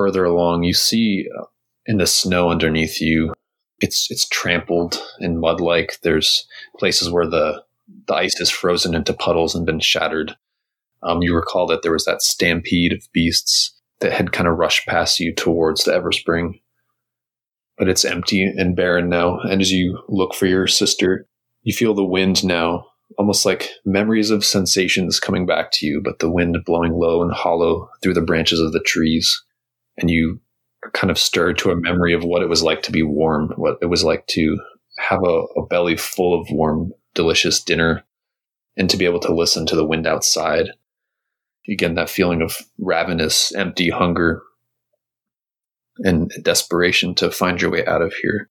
[0.00, 1.44] further along, you see uh,
[1.84, 3.34] in the snow underneath you,
[3.80, 5.98] it's it's trampled and mud like.
[6.02, 6.46] There's
[6.78, 7.62] places where the
[8.08, 10.34] the ice is frozen into puddles and been shattered.
[11.02, 14.88] Um, you recall that there was that stampede of beasts that had kind of rushed
[14.88, 16.62] past you towards the Everspring,
[17.76, 19.38] but it's empty and barren now.
[19.40, 21.26] And as you look for your sister,
[21.62, 22.86] you feel the wind now
[23.18, 27.32] almost like memories of sensations coming back to you, but the wind blowing low and
[27.32, 29.42] hollow through the branches of the trees.
[30.00, 30.40] And you
[30.94, 33.78] kind of stirred to a memory of what it was like to be warm, what
[33.80, 34.58] it was like to
[34.98, 38.02] have a, a belly full of warm, delicious dinner,
[38.76, 40.70] and to be able to listen to the wind outside.
[41.68, 44.42] Again, that feeling of ravenous, empty hunger.
[46.02, 48.48] and desperation to find your way out of here.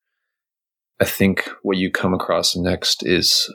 [0.99, 3.51] I think what you come across next is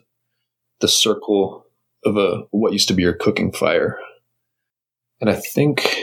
[0.80, 1.66] the circle
[2.04, 3.98] of a what used to be your cooking fire.
[5.20, 5.96] And I think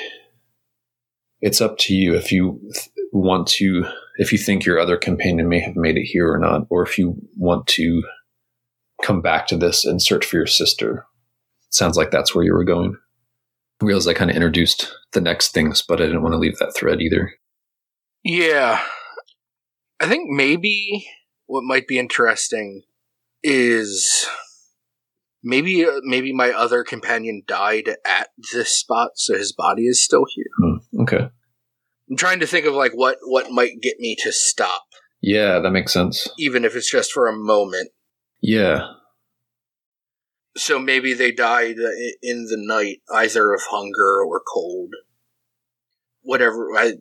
[1.41, 2.59] it's up to you if you
[3.11, 3.85] want to
[4.17, 6.97] if you think your other companion may have made it here or not or if
[6.97, 8.03] you want to
[9.03, 11.05] come back to this and search for your sister.
[11.69, 12.95] Sounds like that's where you were going.
[13.81, 16.57] I realized I kind of introduced the next things, but I didn't want to leave
[16.59, 17.33] that thread either.
[18.23, 18.81] Yeah.
[19.99, 21.07] I think maybe
[21.47, 22.83] what might be interesting
[23.43, 24.27] is
[25.43, 30.25] maybe uh, maybe my other companion died at this spot so his body is still
[30.33, 30.45] here.
[30.59, 31.29] Hmm, okay.
[32.09, 34.83] I'm trying to think of like what what might get me to stop
[35.21, 36.27] Yeah, that makes sense.
[36.37, 37.89] even if it's just for a moment.
[38.41, 38.87] Yeah.
[40.57, 41.89] So maybe they died uh,
[42.21, 44.93] in the night either of hunger or cold.
[46.23, 46.93] Whatever I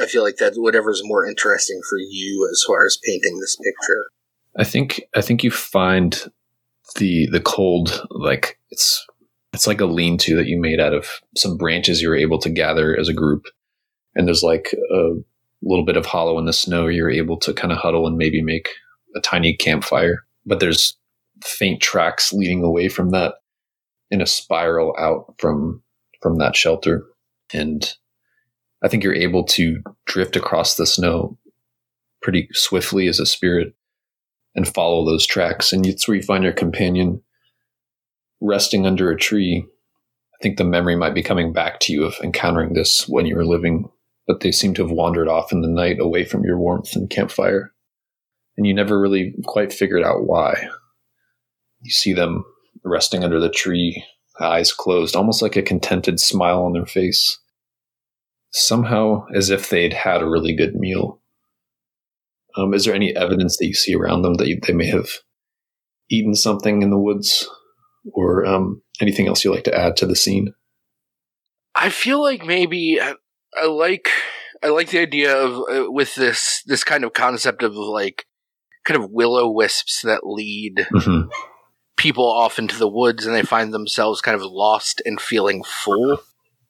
[0.00, 4.10] I feel like that whatever's more interesting for you as far as painting this picture.
[4.56, 6.30] I think I think you find
[6.96, 9.06] the the cold like it's
[9.52, 12.50] it's like a lean-to that you made out of some branches you were able to
[12.50, 13.46] gather as a group,
[14.14, 15.14] and there's like a
[15.62, 16.86] little bit of hollow in the snow.
[16.86, 18.68] You're able to kind of huddle and maybe make
[19.16, 20.96] a tiny campfire, but there's
[21.42, 23.34] faint tracks leading away from that
[24.10, 25.82] in a spiral out from
[26.22, 27.04] from that shelter,
[27.52, 27.94] and
[28.82, 31.38] I think you're able to drift across the snow
[32.20, 33.74] pretty swiftly as a spirit
[34.54, 35.72] and follow those tracks.
[35.72, 37.22] And it's where you find your companion
[38.40, 39.64] resting under a tree.
[39.66, 43.36] I think the memory might be coming back to you of encountering this when you
[43.36, 43.90] were living,
[44.26, 47.10] but they seem to have wandered off in the night away from your warmth and
[47.10, 47.72] campfire.
[48.56, 50.68] And you never really quite figured out why.
[51.80, 52.44] You see them
[52.84, 54.04] resting under the tree,
[54.40, 57.38] eyes closed, almost like a contented smile on their face.
[58.50, 61.17] Somehow as if they'd had a really good meal.
[62.56, 65.08] Um, is there any evidence that you see around them that you, they may have
[66.10, 67.48] eaten something in the woods,
[68.12, 70.54] or um, anything else you like to add to the scene?
[71.74, 73.14] I feel like maybe I,
[73.56, 74.08] I like
[74.62, 78.24] I like the idea of uh, with this this kind of concept of like
[78.84, 81.28] kind of will-o'-wisps that lead Mm-hmm.
[81.96, 86.18] people off into the woods and they find themselves kind of lost and feeling full.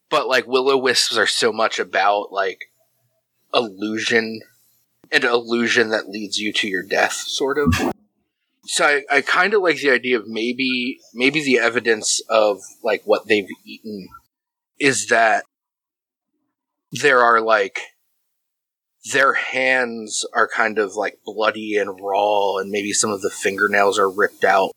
[0.09, 2.59] But like will-o'-wisps are so much about like
[3.53, 4.41] illusion
[5.11, 7.73] and illusion that leads you to your death, sort of.
[8.65, 13.01] So I, I kind of like the idea of maybe maybe the evidence of like
[13.05, 14.07] what they've eaten
[14.79, 15.43] is that
[16.91, 17.79] there are like
[19.11, 23.97] their hands are kind of like bloody and raw and maybe some of the fingernails
[23.97, 24.71] are ripped out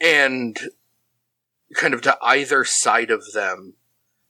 [0.00, 0.58] and
[1.74, 3.74] kind of to either side of them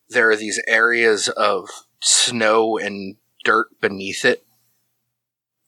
[0.08, 1.68] there are these areas of
[2.00, 4.43] snow and dirt beneath it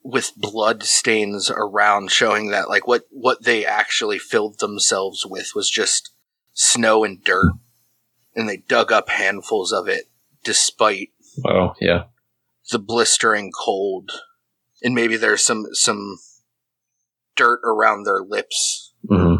[0.06, 5.68] with blood stains around showing that like what what they actually filled themselves with was
[5.68, 6.12] just
[6.52, 7.52] snow and dirt
[8.34, 10.04] and they dug up handfuls of it
[10.44, 11.10] despite
[11.46, 12.04] oh yeah.
[12.70, 14.10] the blistering cold
[14.82, 16.18] and maybe there's some some
[17.34, 19.36] dirt around their lips hmm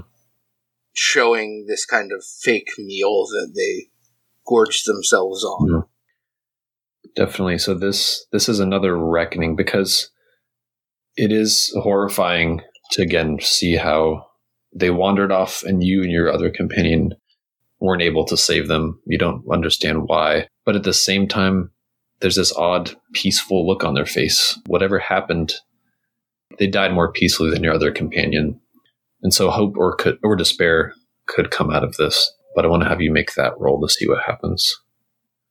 [0.97, 3.91] showing this kind of fake meal that they
[4.47, 5.85] gorged themselves on.
[7.15, 7.59] Definitely.
[7.59, 10.11] So this this is another reckoning because
[11.17, 12.61] it is horrifying
[12.93, 14.27] to again see how
[14.75, 17.15] they wandered off and you and your other companion
[17.81, 19.01] weren't able to save them.
[19.07, 20.49] You don't understand why.
[20.65, 21.71] But at the same time,
[22.21, 24.59] there's this odd, peaceful look on their face.
[24.67, 25.55] Whatever happened,
[26.59, 28.61] they died more peacefully than your other companion.
[29.23, 30.95] And so hope or could or despair
[31.27, 32.33] could come out of this.
[32.55, 34.75] But I want to have you make that roll to see what happens.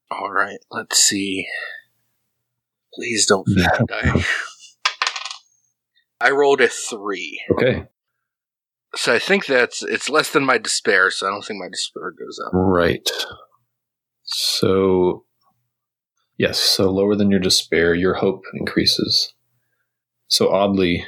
[0.09, 1.47] All right, let's see.
[2.93, 4.23] Please don't fat die.
[6.25, 7.85] I rolled a three, Okay.
[8.95, 11.11] so I think that's it's less than my despair.
[11.11, 12.51] So I don't think my despair goes up.
[12.53, 13.07] Right.
[14.23, 15.25] So,
[16.37, 19.33] yes, so lower than your despair, your hope increases.
[20.27, 21.05] So, oddly,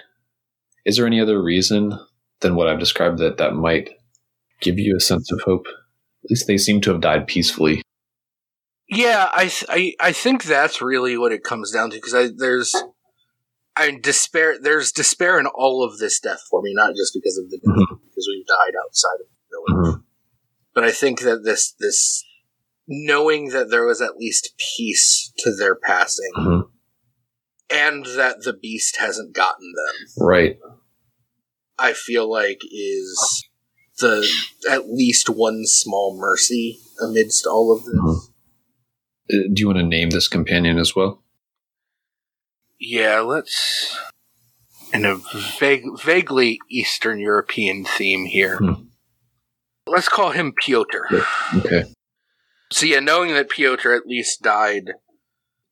[0.85, 1.97] is there any other reason
[2.41, 3.89] than what I've described that that might
[4.61, 5.65] give you a sense of hope?
[5.67, 7.81] At least they seem to have died peacefully.
[8.89, 12.29] Yeah, I th- I I think that's really what it comes down to because I
[12.35, 12.73] there's
[13.77, 14.57] I mean, despair.
[14.59, 17.75] There's despair in all of this death for me, not just because of the death,
[17.75, 17.99] Mhm.
[18.09, 20.01] because we've died outside of the village.
[20.73, 22.23] But I think that this this
[22.87, 26.69] knowing that there was at least peace to their passing, Mhm.
[27.69, 30.57] and that the beast hasn't gotten them, Right.
[31.77, 33.43] I feel like is
[33.99, 34.27] the
[34.69, 37.95] at least one small mercy amidst all of this.
[37.95, 38.17] Mhm.
[39.29, 41.23] Uh, Do you want to name this companion as well?
[42.79, 43.97] Yeah, let's.
[44.93, 45.17] In a
[45.59, 48.57] vague, vaguely Eastern European theme here.
[48.57, 48.73] Hmm.
[49.85, 51.05] Let's call him Piotr.
[51.55, 51.83] Okay.
[52.71, 54.91] So yeah, knowing that Piotr at least died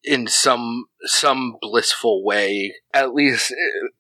[0.04, 3.54] in some some blissful way, at least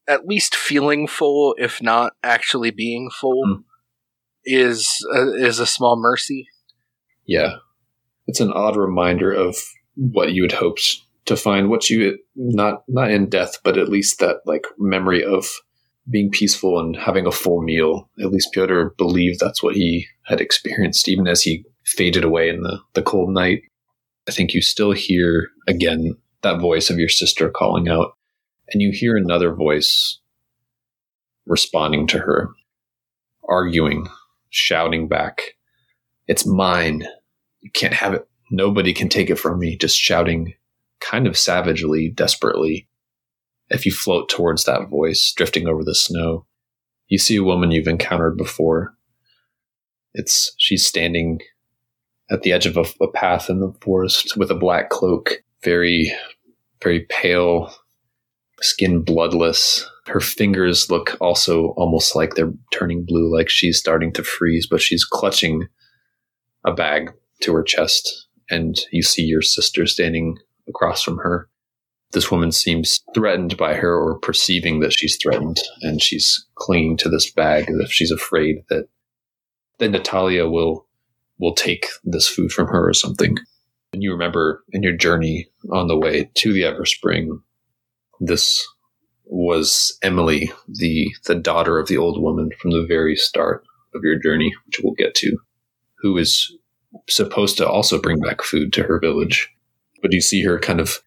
[0.07, 3.61] at least feeling full, if not actually being full, Hmm.
[4.43, 6.47] is a, is a small mercy.
[7.25, 7.55] Yeah.
[8.27, 9.57] It's an odd reminder of
[9.95, 14.19] what you had hoped to find, what you not not in death, but at least
[14.19, 15.45] that like memory of
[16.09, 18.09] being peaceful and having a full meal.
[18.19, 22.61] At least Piotr believed that's what he had experienced, even as he faded away in
[22.61, 23.63] the, the cold night.
[24.27, 28.15] I think you still hear again that voice of your sister calling out,
[28.69, 30.19] and you hear another voice
[31.47, 32.49] responding to her,
[33.47, 34.07] arguing,
[34.49, 35.55] shouting back,
[36.27, 37.03] It's mine.
[37.61, 38.27] You can't have it.
[38.51, 39.75] Nobody can take it from me.
[39.75, 40.53] Just shouting
[40.99, 42.87] kind of savagely, desperately.
[43.69, 46.45] If you float towards that voice, drifting over the snow,
[47.07, 48.93] you see a woman you've encountered before.
[50.13, 51.39] It's she's standing
[52.29, 56.11] at the edge of a, a path in the forest with a black cloak, very,
[56.81, 57.73] very pale,
[58.61, 59.87] skin bloodless.
[60.07, 64.81] Her fingers look also almost like they're turning blue, like she's starting to freeze, but
[64.81, 65.67] she's clutching
[66.63, 70.37] a bag to her chest, and you see your sister standing
[70.67, 71.49] across from her.
[72.11, 77.09] This woman seems threatened by her or perceiving that she's threatened, and she's clinging to
[77.09, 78.87] this bag as if she's afraid that
[79.79, 80.87] that Natalia will
[81.37, 83.37] will take this food from her or something.
[83.91, 87.41] And you remember in your journey on the way to the Everspring,
[88.19, 88.65] this
[89.25, 93.63] was Emily, the the daughter of the old woman from the very start
[93.93, 95.37] of your journey, which we'll get to,
[95.99, 96.55] who is
[97.09, 99.49] supposed to also bring back food to her village.
[100.01, 100.99] But you see her kind of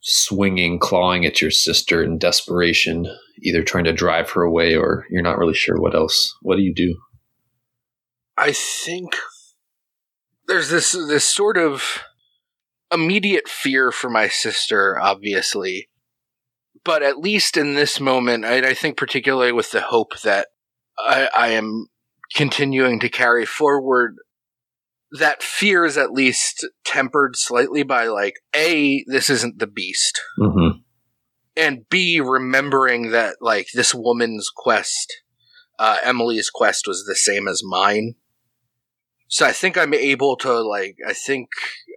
[0.00, 3.06] swinging, clawing at your sister in desperation,
[3.42, 6.36] either trying to drive her away or you're not really sure what else.
[6.42, 6.96] What do you do?
[8.36, 9.16] I think
[10.48, 12.02] there's this this sort of
[12.92, 15.88] immediate fear for my sister, obviously,
[16.84, 20.48] but at least in this moment, I, I think particularly with the hope that
[20.98, 21.86] I, I am
[22.34, 24.16] continuing to carry forward.
[25.18, 30.78] That fear is at least tempered slightly by like a this isn't the beast, Mm-hmm.
[31.56, 35.22] and b remembering that like this woman's quest,
[35.78, 38.14] uh, Emily's quest was the same as mine.
[39.28, 41.48] So I think I'm able to like I think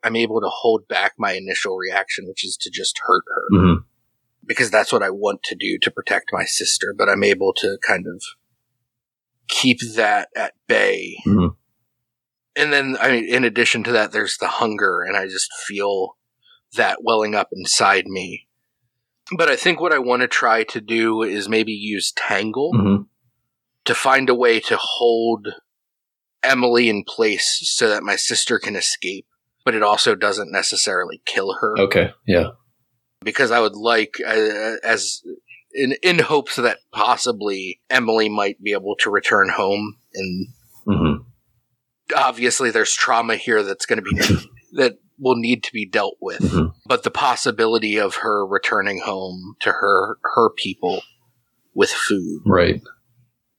[0.04, 3.82] I'm able to hold back my initial reaction, which is to just hurt her Mm-hmm.
[4.46, 6.94] because that's what I want to do to protect my sister.
[6.98, 8.22] But I'm able to kind of
[9.48, 11.16] keep that at bay.
[11.26, 11.56] Mhm.
[12.58, 16.16] And then, I mean, in addition to that, there's the hunger, and I just feel
[16.76, 18.48] that welling up inside me.
[19.36, 23.04] But I think what I want to try to do is maybe use Tangle Mm-hmm.
[23.86, 25.48] to find a way to hold
[26.44, 29.26] Emily in place so that my sister can escape,
[29.66, 32.12] but it also doesn't necessarily kill her Okay.
[32.28, 32.50] Yeah.
[33.24, 35.24] because I would like uh, as
[35.74, 40.48] in in hopes that possibly Emily might be able to return home and.
[42.16, 44.18] Obviously there's trauma here that's going to be
[44.74, 46.74] that will need to be dealt with Mhm.
[46.86, 51.02] but the possibility of her returning home to her her people
[51.74, 52.82] with food Right.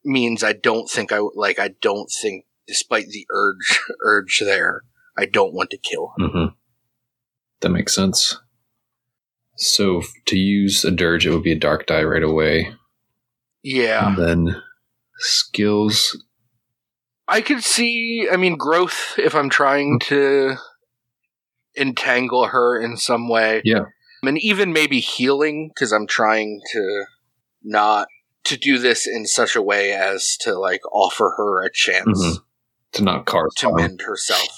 [0.05, 4.83] means I don't think I like I don't think despite the urge urge there
[5.19, 6.25] I don't want to kill her.
[6.27, 6.55] Mm-hmm.
[7.63, 8.39] That makes sense.
[9.57, 12.75] So to use a dirge, it would be a dark die right away.
[13.63, 14.09] Yeah.
[14.09, 14.63] And then
[15.17, 16.23] skills.
[17.29, 20.57] I could see, I mean, growth if I'm trying to
[21.77, 23.63] entangle her in some way.
[23.65, 23.87] Yeah.
[24.23, 27.05] And even maybe healing, because I'm trying to
[27.63, 28.09] not
[28.45, 32.39] to do this in such a way as to like offer her a chance Mhm.
[32.93, 33.51] To not carve.
[33.57, 34.49] to mend herself.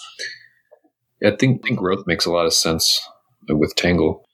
[1.25, 3.01] I think, think growth makes a lot of sense
[3.49, 4.25] with Tangle.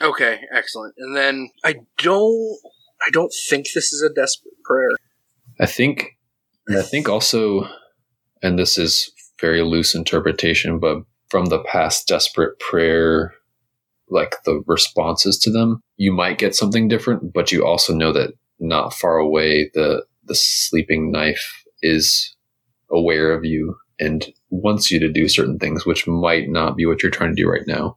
[0.00, 0.94] Okay, excellent.
[0.98, 2.58] And then I don't
[3.04, 4.90] I don't think this is a desperate prayer.
[5.58, 6.17] I think,
[6.68, 7.66] and I think also,
[8.42, 9.10] and this is
[9.40, 10.98] very loose interpretation, but
[11.30, 13.34] from the past desperate prayer,
[14.10, 18.32] like the responses to them, you might get something different, but you also know that
[18.60, 22.34] not far away, the the sleeping knife is
[22.90, 27.02] aware of you and wants you to do certain things, which might not be what
[27.02, 27.96] you're trying to do right now.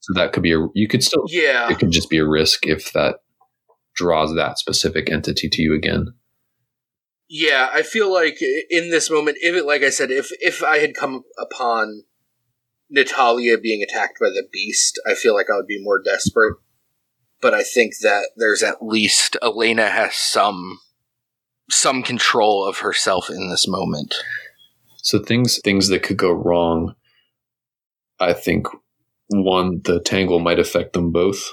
[0.00, 1.70] So that could be a you could still Yeah.
[1.70, 3.16] it could just be a risk if that
[3.94, 6.12] draws that specific entity to you again.
[7.28, 8.38] Yeah, I feel like
[8.70, 12.04] in this moment, if it, like I said, if if I had come upon
[12.88, 16.56] Natalia being attacked by the beast, I feel like I would be more desperate.
[17.40, 20.78] But I think that there's at least Elena has some
[21.68, 24.14] some control of herself in this moment.
[24.98, 26.94] So things things that could go wrong.
[28.20, 28.68] I think
[29.28, 31.50] one the tangle might affect them both,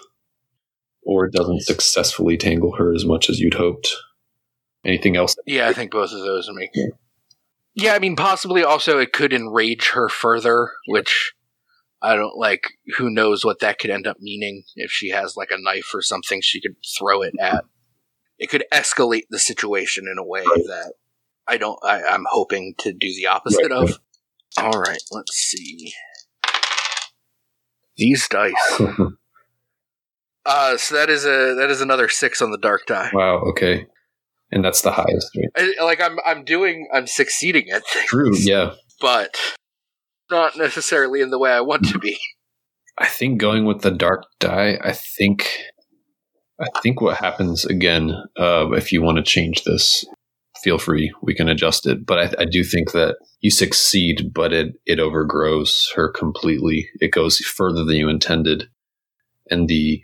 [1.01, 3.95] or it doesn't successfully tangle her as much as you'd hoped.
[4.85, 5.35] Anything else?
[5.45, 6.71] Yeah, I think both of those make.
[6.73, 6.87] Yeah.
[7.73, 11.33] yeah, I mean, possibly also it could enrage her further, which
[12.01, 12.65] I don't like.
[12.97, 16.01] Who knows what that could end up meaning if she has like a knife or
[16.01, 17.63] something she could throw it at.
[18.37, 20.65] It could escalate the situation in a way right.
[20.67, 20.93] that
[21.47, 21.79] I don't.
[21.81, 23.71] I, I'm hoping to do the opposite right.
[23.71, 23.99] of.
[24.57, 25.93] All right, let's see.
[27.95, 28.81] These dice.
[30.45, 33.11] uh, so that is a that is another six on the dark die.
[33.13, 33.37] Wow.
[33.51, 33.87] Okay
[34.51, 35.29] and that's the highest.
[35.35, 35.73] Right?
[35.79, 38.05] I, like I'm, I'm doing, I'm succeeding at things.
[38.05, 39.35] True, yeah, but
[40.31, 42.17] not necessarily in the way I want to be.
[42.97, 44.77] I think going with the dark die.
[44.83, 45.49] I think,
[46.59, 50.05] I think what happens again, uh, if you want to change this,
[50.63, 51.11] feel free.
[51.21, 52.05] We can adjust it.
[52.05, 56.87] But I, I do think that you succeed, but it it overgrows her completely.
[57.01, 58.69] It goes further than you intended,
[59.49, 60.01] and the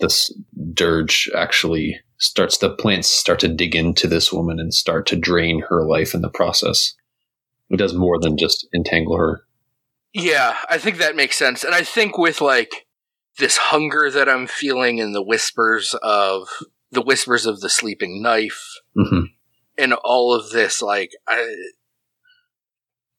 [0.00, 0.34] this
[0.74, 5.64] dirge actually starts the plants start to dig into this woman and start to drain
[5.68, 6.94] her life in the process.
[7.68, 9.44] It does more than just entangle her.
[10.12, 11.64] Yeah, I think that makes sense.
[11.64, 12.86] And I think with like
[13.38, 16.48] this hunger that I'm feeling and the whispers of
[16.92, 18.62] the whispers of the sleeping knife
[18.96, 19.24] mm-hmm.
[19.76, 21.56] and all of this, like I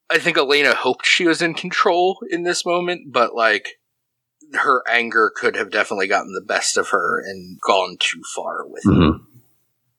[0.10, 3.80] I think Elena hoped she was in control in this moment, but like
[4.56, 8.84] her anger could have definitely gotten the best of her and gone too far with
[8.86, 9.16] mm-hmm.
[9.16, 9.22] it.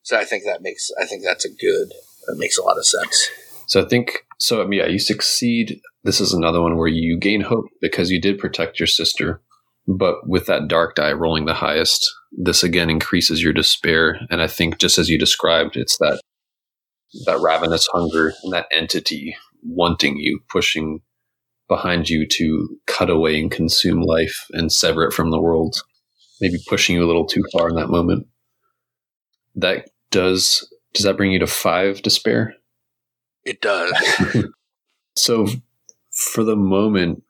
[0.03, 1.93] So I think that makes I think that's a good
[2.27, 3.31] that makes a lot of sense.
[3.67, 4.63] So I think so.
[4.63, 5.81] I mean, yeah, you succeed.
[6.05, 9.41] This is another one where you gain hope because you did protect your sister,
[9.89, 14.21] but with that dark die rolling the highest, this again increases your despair.
[14.31, 16.21] And I think just as you described, it's that
[17.27, 21.01] that ravenous hunger and that entity wanting you, pushing
[21.69, 25.77] behind you to cut away and consume life and sever it from the world,
[26.41, 28.27] maybe pushing you a little too far in that moment.
[29.55, 32.55] That does does that bring you to five despair?
[33.45, 33.93] It does.
[35.17, 35.47] so,
[36.13, 37.23] for the moment,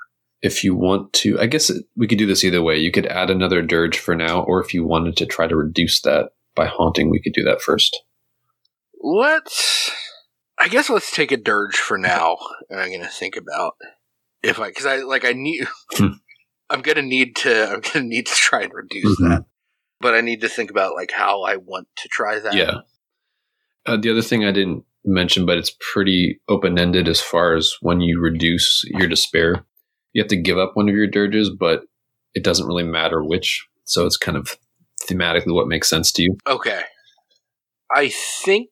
[0.43, 2.77] if you want to, I guess we could do this either way.
[2.77, 6.03] You could add another dirge for now, or if you wanted to try to reduce
[6.03, 8.03] that by haunting, we could do that first.
[9.01, 9.91] Let's.
[10.57, 12.37] I guess let's take a dirge for now.
[12.71, 13.75] And I'm going to think about
[14.45, 16.15] if I because I like I need hmm.
[16.71, 19.31] I'm gonna need to I'm gonna need to try and reduce mm-hmm.
[19.31, 19.45] that,
[20.01, 22.55] but I need to think about like how I want to try that.
[22.55, 22.79] Yeah.
[23.87, 27.75] Uh, the other thing I didn't mention, but it's pretty open ended as far as
[27.83, 29.67] when you reduce your despair,
[30.15, 31.83] you have to give up one of your dirges, but
[32.33, 33.67] it doesn't really matter which.
[33.85, 34.57] So it's kind of
[35.03, 36.39] thematically what makes sense to you.
[36.47, 36.81] Okay.
[37.95, 38.71] I think,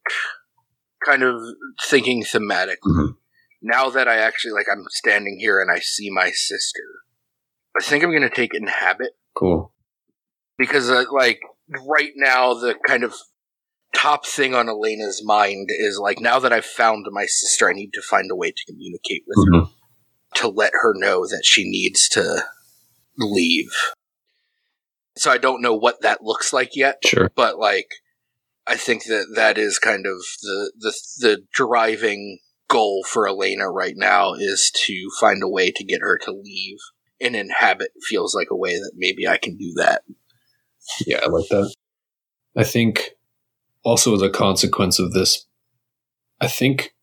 [1.05, 1.43] kind of
[1.85, 3.13] thinking thematically, mm-hmm
[3.63, 6.83] now that I actually like I'm standing here and I see my sister,
[7.79, 9.13] I think I'm going to take it inhabit.
[9.35, 9.73] Cool.
[10.59, 11.41] Because uh, like
[11.87, 13.15] right now the kind of
[13.95, 17.93] top thing on Elena's mind is like now that I've found my sister, I need
[17.95, 19.65] to find a way to communicate with mm-hmm.
[19.65, 19.71] her
[20.35, 22.45] to let her know that she needs to
[23.19, 23.73] leave.
[25.17, 26.99] So I don't know what that looks like yet.
[27.05, 27.31] Sure.
[27.35, 27.89] But like
[28.67, 32.39] I think that that is kind of the the the driving
[32.73, 36.79] goal for Elena right now is to find a way to get her to leave
[37.21, 40.03] and inhabit feels like a way that maybe I can do that.
[41.07, 41.73] Yeah, I like that.
[42.57, 43.11] I think
[43.85, 45.47] also as a consequence of this,
[46.41, 46.95] I think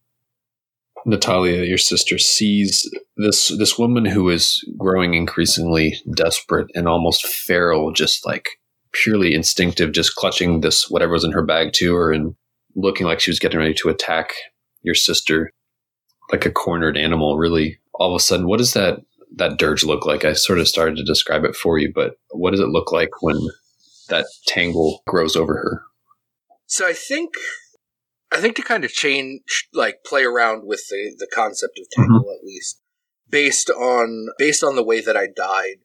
[1.05, 7.93] Natalia, your sister, sees this this woman who is growing increasingly desperate and almost feral,
[7.93, 8.49] just like
[8.91, 12.35] purely instinctive, just clutching this whatever was in her bag to her and
[12.75, 14.33] looking like she was getting ready to attack
[14.81, 15.51] your sister
[16.31, 17.79] like a cornered animal, really.
[17.93, 18.99] All of a sudden, what does that
[19.35, 20.25] that dirge look like?
[20.25, 23.21] I sort of started to describe it for you, but what does it look like
[23.21, 23.37] when
[24.09, 25.83] that tangle grows over her?
[26.65, 27.33] So I think
[28.31, 32.21] I think to kind of change like play around with the, the concept of tangle
[32.21, 32.29] mm-hmm.
[32.29, 32.81] at least
[33.29, 35.77] based on based on the way that I died.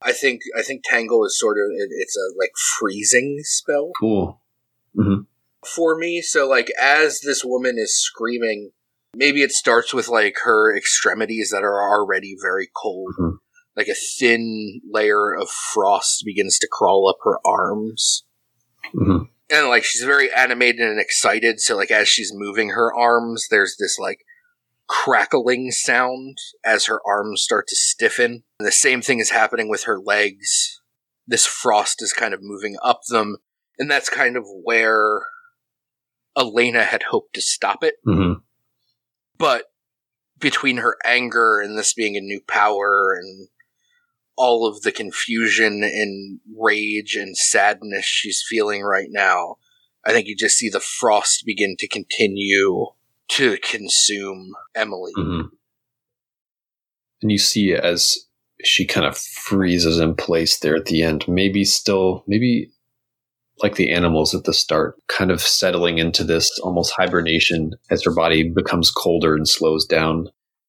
[0.00, 3.92] I think I think tangle is sort of it's a like freezing spell.
[4.00, 4.40] Cool.
[4.96, 5.22] Mm-hmm.
[5.64, 8.72] For me, so like as this woman is screaming
[9.14, 13.14] Maybe it starts with like her extremities that are already very cold.
[13.18, 13.36] Mm-hmm.
[13.76, 18.24] Like a thin layer of frost begins to crawl up her arms.
[18.94, 19.24] Mm-hmm.
[19.50, 21.60] And like she's very animated and excited.
[21.60, 24.24] So like as she's moving her arms, there's this like
[24.88, 28.42] crackling sound as her arms start to stiffen.
[28.58, 30.80] And the same thing is happening with her legs.
[31.26, 33.36] This frost is kind of moving up them,
[33.78, 35.22] and that's kind of where
[36.36, 37.94] Elena had hoped to stop it.
[38.04, 38.32] hmm
[39.42, 39.64] But
[40.38, 43.48] between her anger and this being a new power and
[44.36, 49.56] all of the confusion and rage and sadness she's feeling right now,
[50.06, 52.86] I think you just see the frost begin to continue
[53.30, 55.10] to consume Emily.
[55.16, 55.40] hmm
[57.20, 58.16] And you see as
[58.62, 62.70] she kind of freezes in place there at the end, maybe still, maybe
[63.62, 68.14] like the animals at the start, kind of settling into this almost hibernation as her
[68.14, 70.28] body becomes colder and slows down.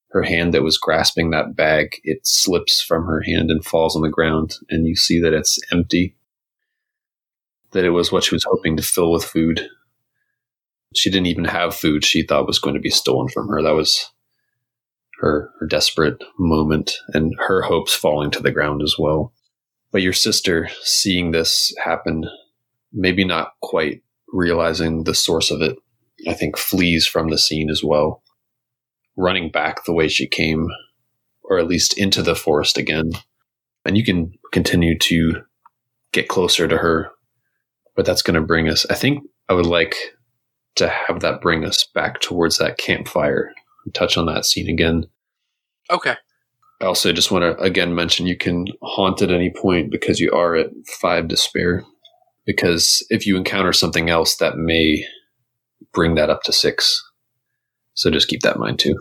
[0.10, 4.04] Her hand that was grasping that bag, it slips from her hand and falls on
[4.04, 6.16] the ground, and you see that it's empty.
[7.72, 9.68] That it was what she was hoping to fill with food.
[10.96, 13.64] She didn't even have food she thought was going to be stolen from her.
[13.64, 14.12] That was
[15.20, 19.34] her, her desperate moment and her hopes falling to the ground as well.
[19.92, 22.26] But your sister, seeing this happen,
[22.94, 25.78] maybe not quite realizing the source of it,
[26.28, 28.24] I think flees from the scene as well,
[29.18, 30.68] running back the way she came,
[31.44, 33.12] or at least into the forest again.
[33.86, 35.44] And you can continue to
[36.12, 37.12] get closer to her,
[37.96, 39.96] but that's going to bring us, I think I would like
[40.76, 43.52] to have that bring us back towards that campfire.
[43.86, 45.06] and Touch on that scene again.
[45.92, 46.16] Okay.
[46.82, 50.32] I also just want to again mention you can haunt at any point because you
[50.32, 50.72] are at
[51.02, 51.84] five despair.
[52.46, 55.06] Because if you encounter something else, that may
[55.94, 57.02] bring that up to six.
[57.94, 58.98] So just keep that in mind too.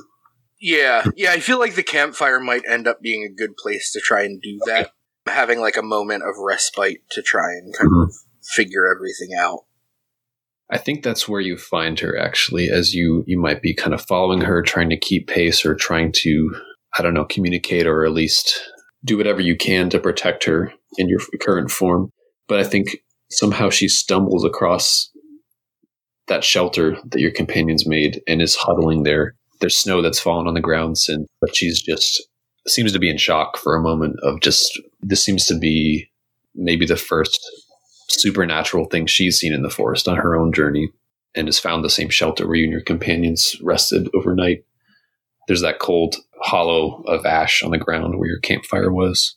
[0.61, 4.01] Yeah, yeah, I feel like the campfire might end up being a good place to
[4.01, 4.93] try and do that.
[5.27, 8.05] Having like a moment of respite to try and kind Mhm.
[8.05, 9.65] of figure everything out.
[10.71, 14.03] I think that's where you find her actually, as you you might be kind of
[14.03, 16.55] following her, trying to keep pace or trying to,
[16.97, 18.61] I don't know, communicate or at least
[19.05, 22.11] do whatever you can to protect her in your current form.
[22.49, 22.99] But I think
[23.33, 25.11] somehow she stumbles across
[26.29, 29.35] that shelter that your companions made and is huddling there.
[29.61, 32.23] There's snow that's fallen on the ground since, but she's just
[32.69, 36.09] seems to be in shock for a moment of just this seems to be
[36.55, 37.41] maybe the first
[38.09, 40.89] supernatural thing she's seen in the forest on her own journey
[41.35, 44.65] and has found the same shelter where you and your companions rested overnight.
[45.49, 49.37] There's that cold hollow of ash on the ground where your campfire was.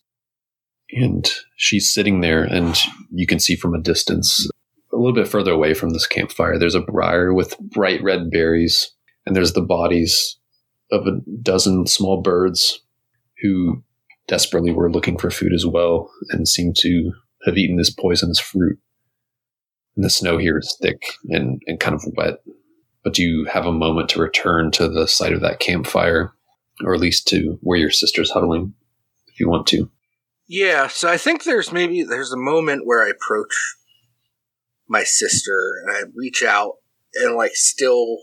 [0.92, 2.78] And she's sitting there, and
[3.12, 4.48] you can see from a distance,
[4.94, 8.92] a little bit further away from this campfire, there's a briar with bright red berries,
[9.26, 10.38] and there's the bodies
[10.92, 12.82] of a dozen small birds
[13.42, 13.84] who
[14.28, 17.12] desperately were looking for food as well and seem to
[17.46, 18.80] have eaten this poisonous fruit.
[19.96, 22.40] And the snow here is thick and, and kind of wet.
[23.04, 26.34] But do you have a moment to return to the site of that campfire,
[26.84, 28.74] or at least to where your sister's huddling,
[29.28, 29.90] if you want to?
[30.48, 33.76] Yeah, so I think there's maybe there's a moment where I approach
[34.88, 36.76] my sister and I reach out
[37.16, 38.20] and like still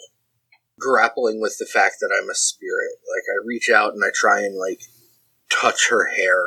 [0.78, 2.92] grappling with the fact that I'm a spirit.
[3.14, 4.80] Like I reach out and I try and like
[5.50, 6.40] touch her hair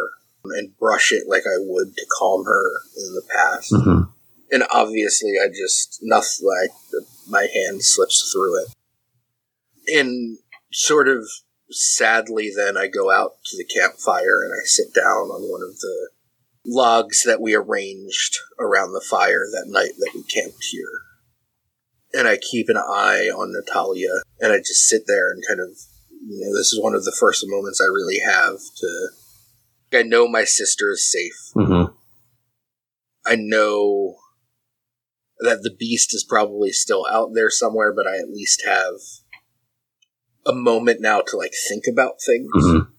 [0.43, 2.63] and brush it like I would to calm her
[2.97, 3.73] in the past.
[3.73, 4.11] Mm-hmm.
[4.51, 6.71] And obviously I just nothing like
[7.27, 8.69] my hand slips through it.
[9.87, 10.37] And
[10.71, 11.27] sort of
[11.69, 15.79] sadly then I go out to the campfire and I sit down on one of
[15.79, 16.09] the
[16.65, 21.01] logs that we arranged around the fire that night that we camped here.
[22.13, 25.77] And I keep an eye on Natalia and I just sit there and kind of
[26.27, 29.09] you know, this is one of the first moments I really have to
[29.93, 31.53] I know my sister is safe.
[31.55, 31.93] Mm-hmm.
[33.25, 34.17] I know
[35.39, 38.95] that the beast is probably still out there somewhere, but I at least have
[40.45, 42.51] a moment now to like think about things.
[42.55, 42.91] Mm-hmm.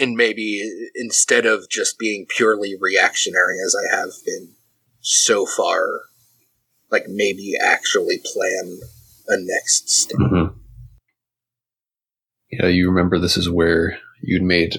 [0.00, 0.62] And maybe
[0.94, 4.54] instead of just being purely reactionary as I have been
[5.00, 5.86] so far,
[6.90, 8.78] like maybe actually plan
[9.28, 10.18] a next step.
[10.18, 10.58] Mm-hmm.
[12.50, 14.76] Yeah, you remember this is where you'd made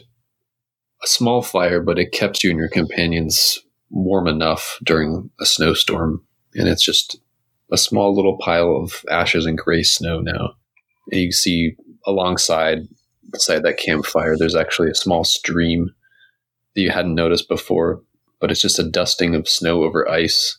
[1.03, 3.59] a small fire, but it kept you and your companions
[3.89, 6.25] warm enough during a snowstorm.
[6.55, 7.19] And it's just
[7.71, 10.55] a small little pile of ashes and gray snow now.
[11.11, 12.79] And you see alongside
[13.31, 15.93] beside that campfire, there's actually a small stream
[16.75, 18.01] that you hadn't noticed before,
[18.39, 20.57] but it's just a dusting of snow over ice.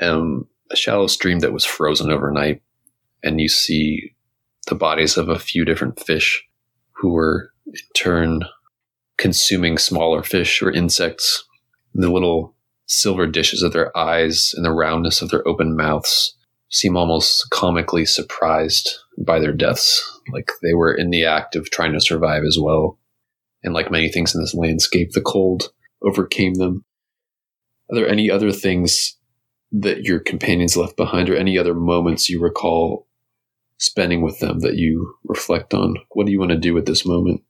[0.00, 2.62] Um, a shallow stream that was frozen overnight.
[3.22, 4.14] And you see
[4.66, 6.42] the bodies of a few different fish
[6.92, 8.40] who were in turn
[9.18, 11.44] consuming smaller fish or insects.
[11.94, 12.54] The little
[12.86, 16.34] silver dishes of their eyes and the roundness of their open mouths
[16.68, 20.20] seem almost comically surprised by their deaths.
[20.32, 22.98] Like they were in the act of trying to survive as well.
[23.62, 26.84] And like many things in this landscape, the cold overcame them.
[27.90, 29.16] Are there any other things
[29.72, 33.06] that your companions left behind or any other moments you recall
[33.78, 35.96] spending with them that you reflect on?
[36.10, 37.42] What do you want to do at this moment?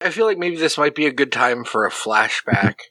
[0.00, 2.74] I feel like maybe this might be a good time for a flashback.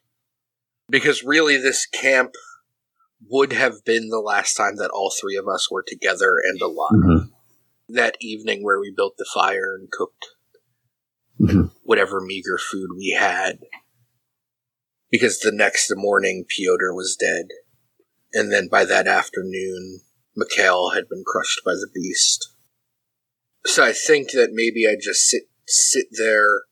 [0.89, 2.34] Because really, this camp
[3.30, 6.91] would have been the last time that all three of us were together and alive.
[6.91, 7.33] Mm-hmm.
[7.94, 10.26] That evening where we built the fire and cooked
[11.39, 11.72] Mhm.
[11.84, 13.60] whatever meager food we had.
[15.12, 17.50] Because the next morning, Piotr was dead.
[18.34, 20.02] And then by that afternoon,
[20.36, 22.50] Mikhail had been crushed by the beast.
[23.66, 26.64] So I think that maybe I just sit sit there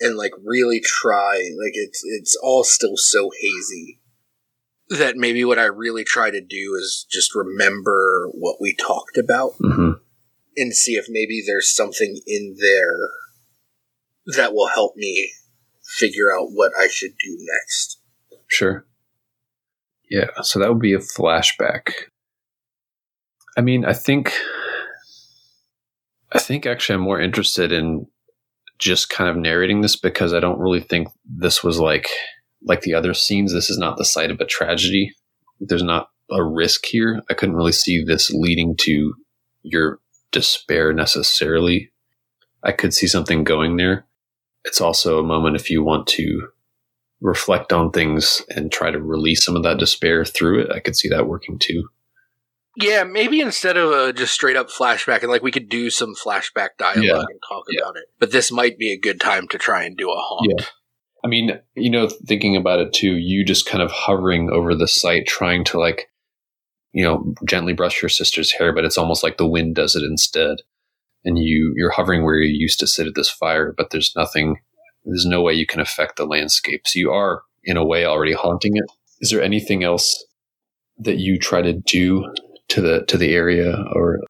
[0.00, 4.00] and like really try like it's it's all still so hazy
[4.88, 9.52] that maybe what I really try to do is just remember what we talked about
[9.58, 9.92] hmm
[10.58, 15.32] and see if maybe there's something in there that will help me
[15.98, 18.00] figure out what I should do next.
[18.48, 18.86] Sure.
[20.10, 21.92] Yeah, so that would be a flashback.
[23.56, 24.32] I mean, I think
[26.32, 28.06] I think actually I'm more interested in
[28.78, 32.08] just kind of narrating this because I don't really think this was like
[32.62, 33.52] like the other scenes.
[33.52, 35.12] This is not the site of a tragedy.
[35.60, 37.20] There's not a risk here.
[37.30, 39.14] I couldn't really see this leading to
[39.62, 39.98] your
[40.38, 41.90] despair necessarily.
[42.62, 44.06] I could see something going there.
[44.64, 46.48] It's also a moment if you want to
[47.20, 50.70] reflect on things and try to release some of that despair through it.
[50.72, 51.88] I could see that working too.
[52.76, 56.14] Yeah, maybe instead of a just straight up flashback, and like we could do some
[56.14, 57.16] flashback dialogue Yeah.
[57.16, 57.80] and talk Yeah.
[57.82, 58.04] about it.
[58.20, 60.52] But this might be a good time to try and do a haunt.
[60.56, 60.64] Yeah.
[61.24, 64.86] I mean, you know, thinking about it too, you just kind of hovering over the
[64.86, 66.08] site, trying to like,
[66.92, 70.04] you know, gently brush your sister's hair, but it's almost like the wind does it
[70.04, 70.58] instead.
[71.24, 74.56] And you, you're hovering where you used to sit at this fire, but there's nothing,
[75.04, 76.82] there's no way you can affect the landscape.
[76.86, 78.84] So you are, in a way, already haunting it.
[79.20, 80.24] Is there anything else
[80.98, 82.32] that you try to do
[82.68, 84.20] to the to the area, or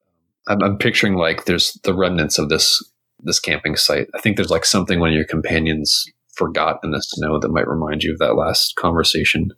[0.47, 2.83] I'm, I'm picturing like there's the remnants of this
[3.21, 4.07] this camping site.
[4.15, 7.67] I think there's like something one of your companions forgot in the snow that might
[7.67, 9.49] remind you of that last conversation.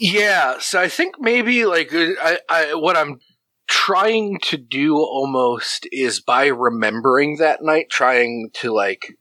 [0.00, 3.20] Yeah, so I think maybe like uh, I, I what I'm
[3.68, 9.18] trying to do almost is by remembering that night, trying to like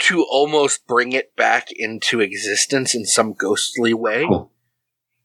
[0.00, 4.24] to almost bring it back into existence in some ghostly way.
[4.26, 4.50] Cool.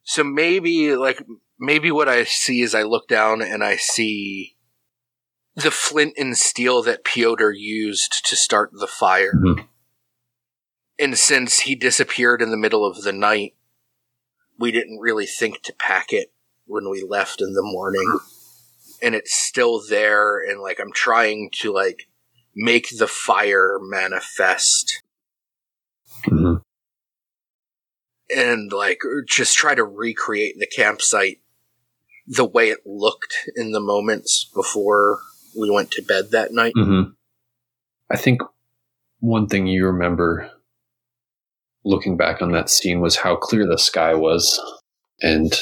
[0.03, 1.23] So maybe like
[1.57, 4.57] maybe what I see is I look down and I see
[5.55, 9.32] the flint and steel that Piotr used to start the fire.
[9.34, 9.67] Mhm.
[10.99, 13.53] And since he disappeared in the middle of the night,
[14.60, 16.32] we didn't really think to pack it
[16.66, 18.20] when we left in the morning.
[19.01, 22.08] And it's still there and like I'm trying to like
[22.56, 25.01] make the fire manifest
[26.28, 26.62] Mhm.
[28.36, 31.41] and like just try to recreate the campsite
[32.26, 35.20] the way it looked in the moments before
[35.60, 36.74] we went to bed that night.
[36.76, 37.16] Mhm.
[38.10, 38.41] I think
[39.20, 40.49] one thing you remember
[41.86, 44.59] looking back on that scene was how clear the sky was
[45.21, 45.53] and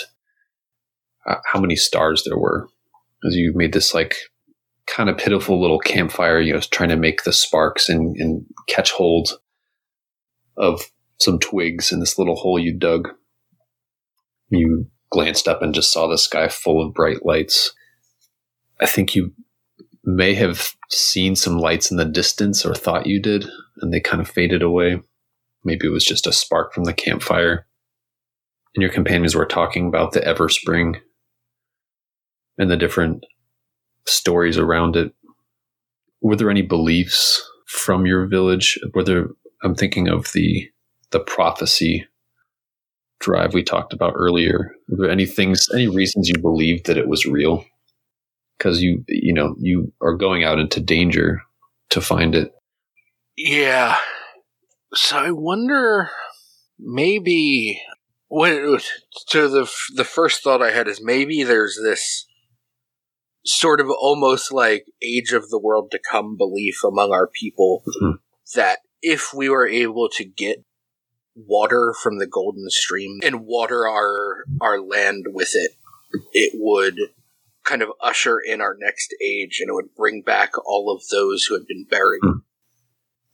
[1.28, 2.68] uh, how many stars there were.
[3.26, 4.16] As you made this like
[4.88, 8.92] kind of pitiful little campfire you know trying to make the sparks and, and catch
[8.92, 9.40] hold
[10.58, 10.82] of
[11.22, 13.10] some twigs in this little hole you dug.
[14.50, 17.74] You glanced up and just saw the sky full of bright lights.
[18.82, 19.34] I think you
[20.04, 23.46] may have seen some lights in the distance or thought you did
[23.78, 25.00] and they kind of faded away
[25.64, 27.66] maybe it was just a spark from the campfire
[28.76, 31.00] and your companions were talking about the everspring
[32.58, 33.26] and the different
[34.06, 35.14] stories around it.
[36.22, 38.80] Were there any beliefs from your village?
[38.94, 39.28] Were there?
[39.64, 40.70] I'm thinking of the
[41.12, 42.06] the prophecy
[43.20, 44.76] drive we talked about earlier.
[44.90, 47.66] Were there any things, any reasons you believed that it was real?
[48.58, 51.42] Because you, you know, you are going out into danger
[51.92, 52.52] to find it.
[53.38, 53.98] Yeah.
[54.94, 56.10] So I wonder
[56.80, 57.82] maybe
[58.28, 58.82] what
[59.28, 62.26] so the the first thought I had is maybe there's this
[63.46, 68.20] sort of almost like age of the world to come belief among our people Mhm.
[68.56, 70.64] that if we were able to get
[71.36, 75.72] water from the golden stream and water our our land with it
[76.32, 76.98] it would
[77.64, 81.46] kind of usher in our next age and it would bring back all of those
[81.46, 82.40] who had been buried Hmm.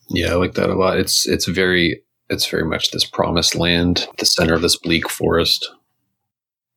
[0.10, 1.00] Yeah, I like that a lot.
[1.00, 5.70] It's it's very it's very much this promised land, the center of this bleak forest.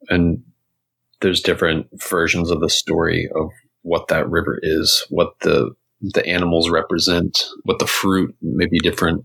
[0.09, 0.43] And
[1.21, 3.51] there's different versions of the story of
[3.83, 5.71] what that river is, what the
[6.01, 9.25] the animals represent, what the fruit, maybe different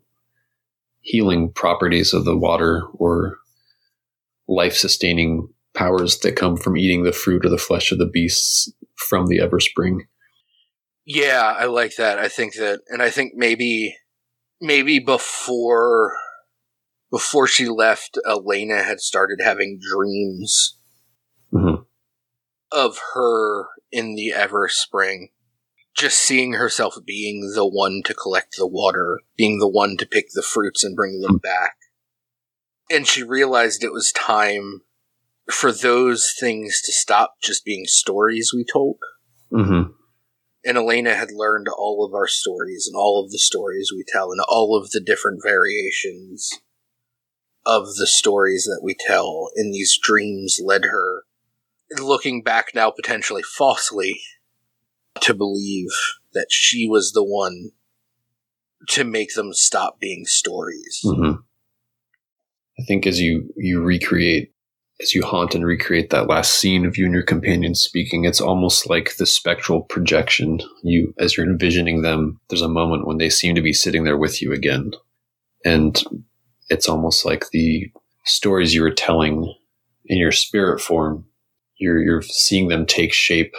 [1.01, 3.37] healing properties of the water or
[4.47, 8.71] life sustaining powers that come from eating the fruit or the flesh of the beasts
[8.95, 10.01] from the Everspring.
[11.09, 12.19] Yeah, I like that.
[12.19, 13.95] I think that, and I think maybe,
[14.59, 16.11] maybe before,
[17.09, 20.77] before she left, Elena had started having dreams
[21.53, 21.85] Mhm.
[22.73, 25.29] of her in the Everspring,
[25.95, 30.27] Just seeing herself being the one to collect the water, being the one to pick
[30.33, 31.77] the fruits and bring them back.
[32.91, 34.81] And she realized it was time
[35.49, 38.97] for those things to stop just being stories we told
[39.51, 39.93] Mm-hmm.
[40.67, 44.31] And Elena had learned all of our stories and all of the stories we tell
[44.31, 46.51] and all of the different variations
[47.65, 51.23] of the stories that we tell in these dreams led her
[51.97, 54.19] looking back now potentially falsely
[55.21, 55.89] to believe
[56.33, 57.71] that she was the one
[58.89, 60.99] to make them stop being stories.
[61.03, 61.31] hmm
[62.79, 64.51] I think as you you recreate,
[65.01, 68.41] as you haunt and recreate that last scene of you and your companion speaking, it's
[68.41, 70.59] almost like the spectral projection.
[70.83, 74.17] You, as you're envisioning them, there's a moment when they seem to be sitting there
[74.17, 74.91] with you again,
[75.63, 76.01] and
[76.69, 77.91] it's almost like the
[78.25, 79.53] stories you were telling
[80.07, 81.25] in your spirit form.
[81.77, 83.55] You're you're seeing them take shape,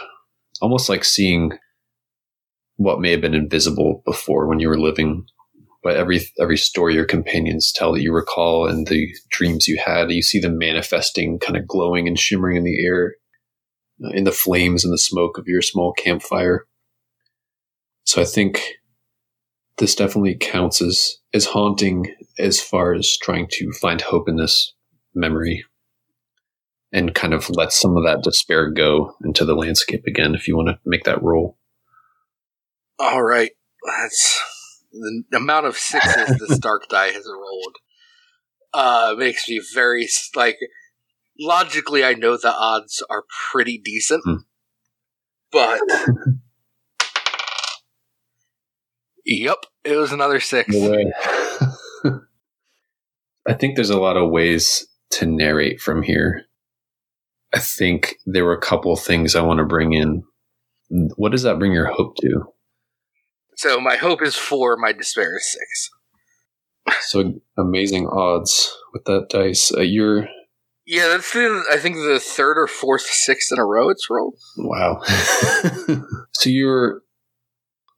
[0.61, 1.57] almost like seeing
[2.75, 5.25] what may have been invisible before when you were living
[5.81, 10.11] but every every story your companions tell that you recall and the dreams you had,
[10.11, 13.15] you see them manifesting, kind of glowing and shimmering in the air,
[14.03, 16.65] uh, in the flames and the smoke of your small campfire.
[18.05, 18.61] So I think
[19.77, 24.73] this definitely counts as as haunting as far as trying to find hope in this
[25.15, 25.63] memory
[26.91, 30.57] and kind of let some of that despair go into the landscape again if you
[30.57, 31.57] want to make that roll.
[32.97, 33.51] All right.
[33.85, 34.41] That's
[34.91, 37.75] the amount of sixes this dark die has rolled.
[38.73, 40.57] Uh, makes me very like
[41.39, 42.03] logically.
[42.03, 44.35] I know the odds are pretty decent, Hmm.
[45.51, 45.79] but
[49.25, 50.75] yep, it was another six.
[53.47, 56.45] I think there's a lot of ways to narrate from here.
[57.51, 60.23] I think there were a couple things I want to bring in.
[61.15, 62.53] What does that bring your hope to?
[63.59, 64.77] So my hope is four.
[64.77, 65.89] My despair is six.
[67.01, 69.69] So amazing odds with that dice.
[69.75, 70.29] Uh, you're
[70.85, 74.39] Yeah, that's the I think the third or fourth six in a row it's rolled.
[74.59, 75.01] wow.
[76.31, 77.01] so you're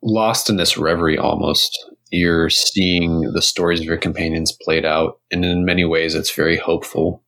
[0.01, 1.77] lost in this reverie almost.
[2.09, 6.57] You're seeing the stories of your companions played out, and in many ways, it's very
[6.57, 7.23] hopeful.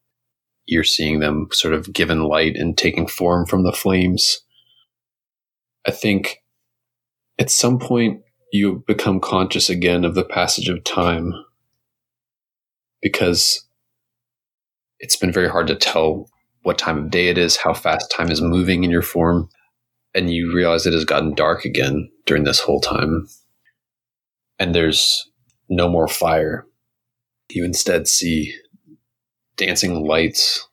[0.66, 4.40] You're seeing them sort of given light and taking form from the flames.
[5.88, 6.40] I think
[7.40, 8.23] at some point
[8.54, 11.34] you become conscious again of the passage of time
[13.02, 13.66] because
[15.00, 16.28] it's been very hard to tell
[16.62, 19.50] what time of day it is, how fast time is moving in your form,
[20.14, 23.28] and you realize it has gotten dark again during this whole time.
[24.60, 25.32] And there's
[25.68, 26.68] no more fire.
[27.50, 28.54] You instead see
[29.58, 30.70] dancing lights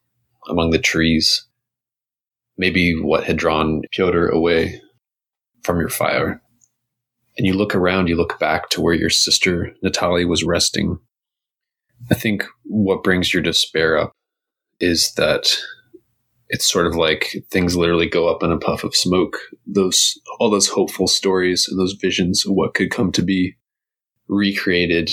[0.51, 1.47] among the trees.
[2.59, 4.83] Maybe what had drawn Piotr away
[5.65, 6.43] from your fire.
[7.41, 10.99] And you look around, you look back to where your sister Natalie was resting.
[12.11, 14.13] I think what brings your despair up
[14.79, 15.47] is that
[16.51, 19.39] it's sort of like things literally go up in a puff of smoke.
[19.67, 23.57] Those all those hopeful stories and those visions of what could come to be
[24.29, 25.11] recreated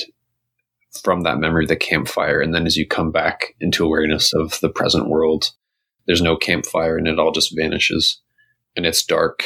[1.02, 2.42] from that memory of the campfire.
[2.42, 5.52] And then as you come back into awareness of the present world,
[6.08, 8.22] there's no campfire and it all just vanishes.
[8.76, 9.46] And it's dark.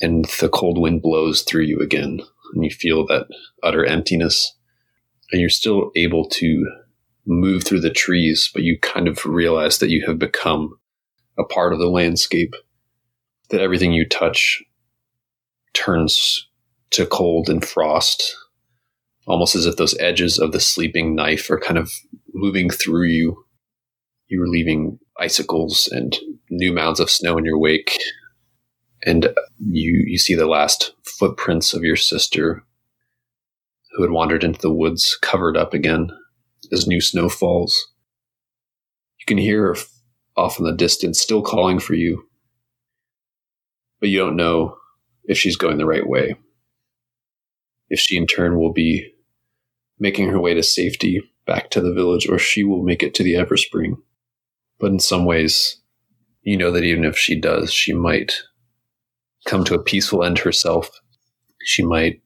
[0.00, 2.20] And the cold wind blows through you again.
[2.54, 3.26] And you feel that
[3.62, 4.56] utter emptiness.
[5.32, 6.66] And you're still able to
[7.26, 10.76] move through the trees, but you kind of realize that you have become
[11.38, 12.54] a part of the landscape,
[13.50, 14.62] that everything you touch
[15.72, 16.48] turns
[16.90, 18.36] to cold and frost,
[19.26, 21.92] almost as if those edges of the sleeping knife are kind of
[22.34, 23.44] moving through you.
[24.28, 26.16] You're leaving icicles and
[26.50, 27.98] new mounds of snow in your wake,
[29.04, 32.62] and you you see the last footprints of your sister
[33.92, 36.10] who had wandered into the woods covered up again
[36.72, 37.88] as new snow falls.
[39.18, 39.76] You can hear her
[40.36, 42.24] off in the distance, still calling for you,
[44.00, 44.76] but you don't know
[45.24, 46.36] if she's going the right way.
[47.88, 49.12] If she, in turn, will be
[49.98, 53.22] making her way to safety back to the village, or she will make it to
[53.22, 53.96] the Everspring.
[54.78, 55.80] But in some ways,
[56.42, 58.42] you know that even if she does, she might
[59.46, 60.90] come to a peaceful end herself.
[61.62, 62.22] She might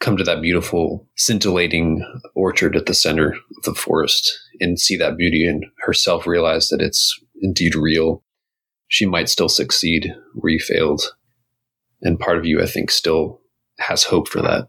[0.00, 5.16] come to that beautiful, scintillating orchard at the center of the forest and see that
[5.16, 8.22] beauty and herself realize that it's indeed real.
[8.88, 11.14] She might still succeed where you failed.
[12.02, 13.40] And part of you, I think, still
[13.78, 14.66] has hope for that.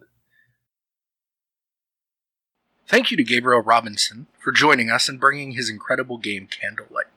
[2.87, 7.07] Thank you to Gabriel Robinson for joining us and bringing his incredible game Candlelight.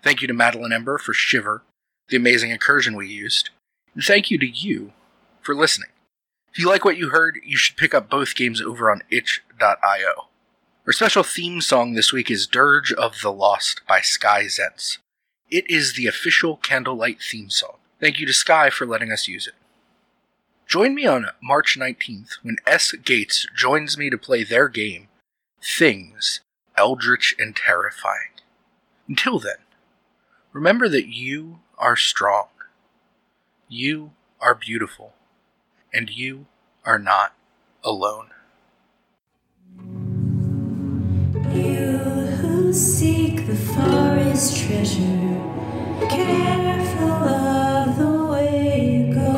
[0.00, 1.64] Thank you to Madeline Ember for Shiver,
[2.08, 3.50] the amazing incursion we used.
[3.94, 4.92] And thank you to you
[5.40, 5.90] for listening.
[6.52, 10.28] If you like what you heard, you should pick up both games over on itch.io.
[10.86, 14.98] Our special theme song this week is Dirge of the Lost by Sky Zents.
[15.50, 17.76] It is the official Candlelight theme song.
[18.00, 19.54] Thank you to Sky for letting us use it.
[20.66, 22.92] Join me on March 19th when S.
[22.92, 25.08] Gates joins me to play their game,
[25.62, 26.40] Things,
[26.76, 28.40] Eldritch and Terrifying.
[29.08, 29.56] Until then,
[30.52, 32.48] remember that you are strong,
[33.68, 35.14] you are beautiful,
[35.92, 36.46] and you
[36.84, 37.34] are not
[37.82, 38.30] alone.
[41.52, 41.98] You
[42.40, 45.40] who seek the forest treasure,
[46.08, 49.30] careful of the way you go.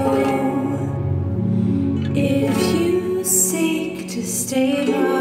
[2.15, 5.16] If you seek to stave off